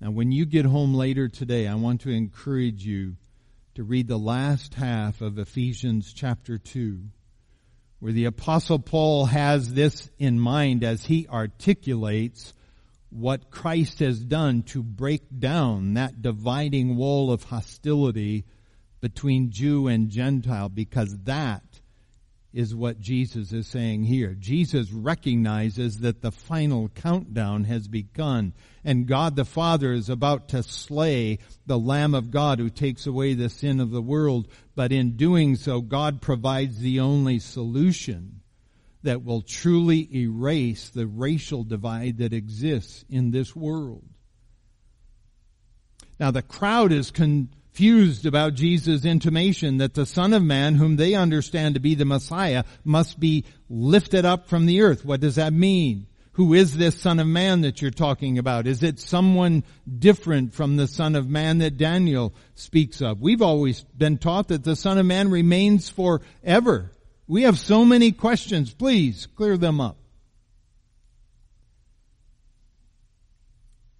Now, 0.00 0.12
when 0.12 0.32
you 0.32 0.46
get 0.46 0.64
home 0.64 0.94
later 0.94 1.28
today, 1.28 1.66
I 1.66 1.74
want 1.74 2.02
to 2.02 2.10
encourage 2.10 2.86
you 2.86 3.16
to 3.74 3.82
read 3.82 4.08
the 4.08 4.18
last 4.18 4.74
half 4.74 5.20
of 5.20 5.38
Ephesians 5.38 6.12
chapter 6.12 6.56
2, 6.56 7.00
where 7.98 8.12
the 8.12 8.26
apostle 8.26 8.78
Paul 8.78 9.26
has 9.26 9.74
this 9.74 10.08
in 10.18 10.38
mind 10.38 10.84
as 10.84 11.04
he 11.04 11.26
articulates 11.28 12.54
what 13.10 13.50
Christ 13.50 14.00
has 14.00 14.20
done 14.20 14.62
to 14.64 14.82
break 14.82 15.22
down 15.38 15.94
that 15.94 16.20
dividing 16.20 16.96
wall 16.96 17.32
of 17.32 17.44
hostility 17.44 18.44
between 19.00 19.50
Jew 19.50 19.86
and 19.86 20.10
Gentile 20.10 20.68
because 20.68 21.16
that 21.24 21.62
is 22.52 22.74
what 22.74 22.98
Jesus 22.98 23.52
is 23.52 23.66
saying 23.66 24.04
here. 24.04 24.34
Jesus 24.34 24.90
recognizes 24.90 25.98
that 25.98 26.22
the 26.22 26.32
final 26.32 26.88
countdown 26.88 27.64
has 27.64 27.86
begun 27.88 28.54
and 28.84 29.06
God 29.06 29.36
the 29.36 29.44
Father 29.44 29.92
is 29.92 30.08
about 30.08 30.48
to 30.48 30.62
slay 30.62 31.38
the 31.66 31.78
Lamb 31.78 32.14
of 32.14 32.30
God 32.30 32.58
who 32.58 32.70
takes 32.70 33.06
away 33.06 33.34
the 33.34 33.50
sin 33.50 33.80
of 33.80 33.90
the 33.90 34.02
world. 34.02 34.48
But 34.74 34.92
in 34.92 35.16
doing 35.16 35.56
so, 35.56 35.80
God 35.80 36.22
provides 36.22 36.78
the 36.80 37.00
only 37.00 37.38
solution 37.38 38.37
that 39.02 39.24
will 39.24 39.42
truly 39.42 40.08
erase 40.14 40.88
the 40.88 41.06
racial 41.06 41.64
divide 41.64 42.18
that 42.18 42.32
exists 42.32 43.04
in 43.08 43.30
this 43.30 43.54
world. 43.54 44.04
Now 46.18 46.30
the 46.30 46.42
crowd 46.42 46.92
is 46.92 47.10
confused 47.10 48.26
about 48.26 48.54
Jesus' 48.54 49.04
intimation 49.04 49.78
that 49.78 49.94
the 49.94 50.06
Son 50.06 50.32
of 50.32 50.42
Man, 50.42 50.74
whom 50.74 50.96
they 50.96 51.14
understand 51.14 51.74
to 51.74 51.80
be 51.80 51.94
the 51.94 52.04
Messiah, 52.04 52.64
must 52.84 53.20
be 53.20 53.44
lifted 53.68 54.24
up 54.24 54.48
from 54.48 54.66
the 54.66 54.82
earth. 54.82 55.04
What 55.04 55.20
does 55.20 55.36
that 55.36 55.52
mean? 55.52 56.06
Who 56.32 56.54
is 56.54 56.76
this 56.76 57.00
Son 57.00 57.18
of 57.18 57.26
Man 57.26 57.62
that 57.62 57.82
you're 57.82 57.90
talking 57.90 58.38
about? 58.38 58.68
Is 58.68 58.84
it 58.84 59.00
someone 59.00 59.64
different 59.98 60.54
from 60.54 60.76
the 60.76 60.86
Son 60.86 61.16
of 61.16 61.28
Man 61.28 61.58
that 61.58 61.76
Daniel 61.76 62.32
speaks 62.54 63.00
of? 63.00 63.20
We've 63.20 63.42
always 63.42 63.82
been 63.96 64.18
taught 64.18 64.48
that 64.48 64.62
the 64.62 64.76
Son 64.76 64.98
of 64.98 65.06
Man 65.06 65.30
remains 65.30 65.88
forever. 65.88 66.92
We 67.28 67.42
have 67.42 67.58
so 67.58 67.84
many 67.84 68.12
questions. 68.12 68.72
Please 68.72 69.26
clear 69.26 69.58
them 69.58 69.82
up. 69.82 69.98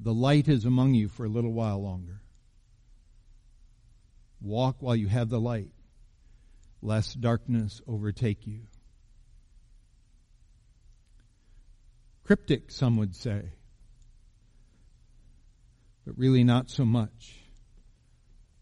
The 0.01 0.15
light 0.15 0.49
is 0.49 0.65
among 0.65 0.95
you 0.95 1.09
for 1.09 1.27
a 1.27 1.29
little 1.29 1.53
while 1.53 1.83
longer. 1.83 2.23
Walk 4.41 4.77
while 4.81 4.97
you 4.97 5.09
have 5.09 5.29
the 5.29 5.41
light, 5.41 5.73
lest 6.81 7.21
darkness 7.21 7.83
overtake 7.87 8.47
you. 8.47 8.61
Cryptic, 12.25 12.71
some 12.71 12.97
would 12.97 13.15
say, 13.15 13.53
but 16.07 16.17
really 16.17 16.45
not 16.45 16.71
so 16.71 16.85
much. 16.85 17.41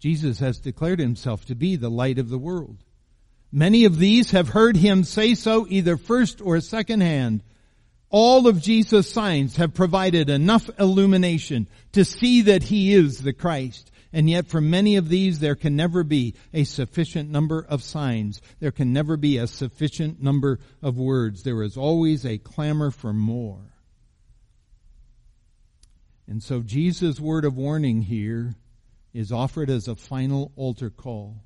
Jesus 0.00 0.40
has 0.40 0.58
declared 0.58 0.98
himself 0.98 1.44
to 1.44 1.54
be 1.54 1.76
the 1.76 1.90
light 1.90 2.18
of 2.18 2.30
the 2.30 2.38
world. 2.38 2.85
Many 3.56 3.86
of 3.86 3.98
these 3.98 4.32
have 4.32 4.50
heard 4.50 4.76
him 4.76 5.02
say 5.02 5.34
so 5.34 5.66
either 5.70 5.96
first 5.96 6.42
or 6.42 6.60
second 6.60 7.00
hand 7.00 7.42
all 8.10 8.48
of 8.48 8.60
Jesus' 8.60 9.10
signs 9.10 9.56
have 9.56 9.72
provided 9.72 10.28
enough 10.28 10.68
illumination 10.78 11.66
to 11.92 12.04
see 12.04 12.42
that 12.42 12.64
he 12.64 12.92
is 12.92 13.22
the 13.22 13.32
Christ. 13.32 13.90
And 14.12 14.28
yet 14.28 14.46
for 14.46 14.60
many 14.60 14.96
of 14.96 15.08
these 15.08 15.38
there 15.38 15.54
can 15.54 15.74
never 15.74 16.04
be 16.04 16.34
a 16.52 16.64
sufficient 16.64 17.30
number 17.30 17.64
of 17.66 17.82
signs. 17.82 18.42
There 18.60 18.72
can 18.72 18.92
never 18.92 19.16
be 19.16 19.38
a 19.38 19.46
sufficient 19.46 20.22
number 20.22 20.60
of 20.82 20.98
words. 20.98 21.42
There 21.42 21.62
is 21.62 21.78
always 21.78 22.26
a 22.26 22.36
clamor 22.36 22.90
for 22.90 23.14
more. 23.14 23.72
And 26.28 26.42
so 26.42 26.60
Jesus' 26.60 27.18
word 27.18 27.46
of 27.46 27.56
warning 27.56 28.02
here 28.02 28.54
is 29.14 29.32
offered 29.32 29.70
as 29.70 29.88
a 29.88 29.96
final 29.96 30.52
altar 30.56 30.90
call. 30.90 31.45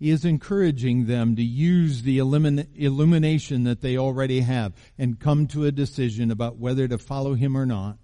He 0.00 0.08
is 0.08 0.24
encouraging 0.24 1.04
them 1.04 1.36
to 1.36 1.42
use 1.42 2.02
the 2.02 2.16
illumination 2.16 3.64
that 3.64 3.82
they 3.82 3.98
already 3.98 4.40
have 4.40 4.72
and 4.96 5.20
come 5.20 5.46
to 5.48 5.66
a 5.66 5.70
decision 5.70 6.30
about 6.30 6.56
whether 6.56 6.88
to 6.88 6.96
follow 6.96 7.34
him 7.34 7.54
or 7.54 7.66
not. 7.66 7.98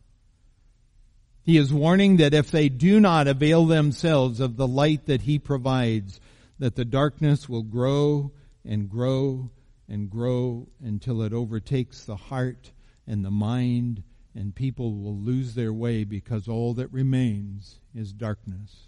He 1.42 1.56
is 1.56 1.72
warning 1.72 2.18
that 2.18 2.34
if 2.34 2.50
they 2.50 2.68
do 2.68 3.00
not 3.00 3.26
avail 3.26 3.64
themselves 3.64 4.40
of 4.40 4.56
the 4.56 4.66
light 4.68 5.06
that 5.06 5.22
he 5.22 5.38
provides, 5.38 6.20
that 6.58 6.76
the 6.76 6.84
darkness 6.84 7.48
will 7.48 7.62
grow 7.62 8.30
and 8.62 8.90
grow 8.90 9.50
and 9.88 10.10
grow 10.10 10.68
until 10.84 11.22
it 11.22 11.32
overtakes 11.32 12.04
the 12.04 12.16
heart 12.16 12.72
and 13.06 13.24
the 13.24 13.30
mind 13.30 14.02
and 14.34 14.54
people 14.54 14.92
will 14.92 15.16
lose 15.16 15.54
their 15.54 15.72
way 15.72 16.04
because 16.04 16.46
all 16.46 16.74
that 16.74 16.92
remains 16.92 17.80
is 17.94 18.12
darkness. 18.12 18.85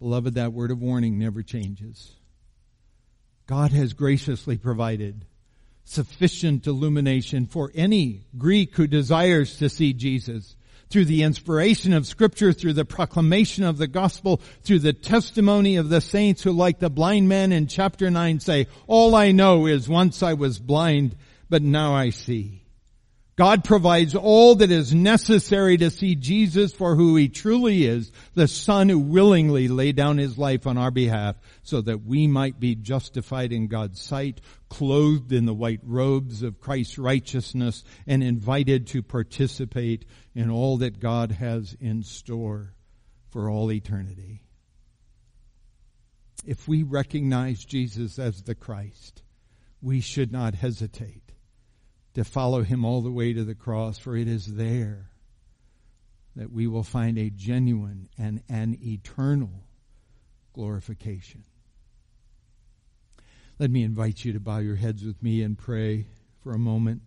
Beloved, 0.00 0.34
that 0.34 0.52
word 0.52 0.70
of 0.70 0.80
warning 0.80 1.18
never 1.18 1.42
changes. 1.42 2.12
God 3.46 3.70
has 3.72 3.92
graciously 3.92 4.56
provided 4.56 5.26
sufficient 5.84 6.66
illumination 6.66 7.46
for 7.46 7.70
any 7.74 8.22
Greek 8.38 8.76
who 8.76 8.86
desires 8.86 9.58
to 9.58 9.68
see 9.68 9.92
Jesus 9.92 10.56
through 10.88 11.04
the 11.04 11.22
inspiration 11.22 11.92
of 11.92 12.06
scripture, 12.06 12.52
through 12.52 12.72
the 12.72 12.84
proclamation 12.84 13.64
of 13.64 13.78
the 13.78 13.86
gospel, 13.86 14.40
through 14.62 14.78
the 14.78 14.92
testimony 14.92 15.76
of 15.76 15.88
the 15.88 16.00
saints 16.00 16.42
who 16.42 16.52
like 16.52 16.78
the 16.78 16.90
blind 16.90 17.28
man 17.28 17.52
in 17.52 17.66
chapter 17.66 18.10
9 18.10 18.40
say, 18.40 18.66
all 18.86 19.14
I 19.14 19.32
know 19.32 19.66
is 19.66 19.88
once 19.88 20.22
I 20.22 20.32
was 20.32 20.58
blind, 20.58 21.14
but 21.48 21.62
now 21.62 21.94
I 21.94 22.10
see. 22.10 22.59
God 23.40 23.64
provides 23.64 24.14
all 24.14 24.56
that 24.56 24.70
is 24.70 24.94
necessary 24.94 25.78
to 25.78 25.88
see 25.88 26.14
Jesus 26.14 26.74
for 26.74 26.94
who 26.94 27.16
he 27.16 27.30
truly 27.30 27.86
is, 27.86 28.12
the 28.34 28.46
Son 28.46 28.90
who 28.90 28.98
willingly 28.98 29.66
laid 29.66 29.96
down 29.96 30.18
his 30.18 30.36
life 30.36 30.66
on 30.66 30.76
our 30.76 30.90
behalf 30.90 31.36
so 31.62 31.80
that 31.80 32.04
we 32.04 32.26
might 32.26 32.60
be 32.60 32.74
justified 32.74 33.50
in 33.50 33.66
God's 33.66 33.98
sight, 33.98 34.42
clothed 34.68 35.32
in 35.32 35.46
the 35.46 35.54
white 35.54 35.80
robes 35.82 36.42
of 36.42 36.60
Christ's 36.60 36.98
righteousness, 36.98 37.82
and 38.06 38.22
invited 38.22 38.88
to 38.88 39.02
participate 39.02 40.04
in 40.34 40.50
all 40.50 40.76
that 40.76 41.00
God 41.00 41.32
has 41.32 41.74
in 41.80 42.02
store 42.02 42.74
for 43.30 43.48
all 43.48 43.72
eternity. 43.72 44.42
If 46.44 46.68
we 46.68 46.82
recognize 46.82 47.64
Jesus 47.64 48.18
as 48.18 48.42
the 48.42 48.54
Christ, 48.54 49.22
we 49.80 50.02
should 50.02 50.30
not 50.30 50.56
hesitate 50.56 51.29
to 52.20 52.24
follow 52.24 52.62
him 52.62 52.84
all 52.84 53.00
the 53.00 53.10
way 53.10 53.32
to 53.32 53.44
the 53.44 53.54
cross, 53.54 53.96
for 53.96 54.14
it 54.14 54.28
is 54.28 54.56
there 54.56 55.08
that 56.36 56.52
we 56.52 56.66
will 56.66 56.82
find 56.82 57.16
a 57.16 57.30
genuine 57.30 58.10
and 58.18 58.42
an 58.46 58.76
eternal 58.82 59.64
glorification. 60.52 61.44
Let 63.58 63.70
me 63.70 63.82
invite 63.82 64.22
you 64.22 64.34
to 64.34 64.40
bow 64.40 64.58
your 64.58 64.76
heads 64.76 65.02
with 65.02 65.22
me 65.22 65.40
and 65.40 65.56
pray 65.56 66.08
for 66.42 66.52
a 66.52 66.58
moment. 66.58 67.00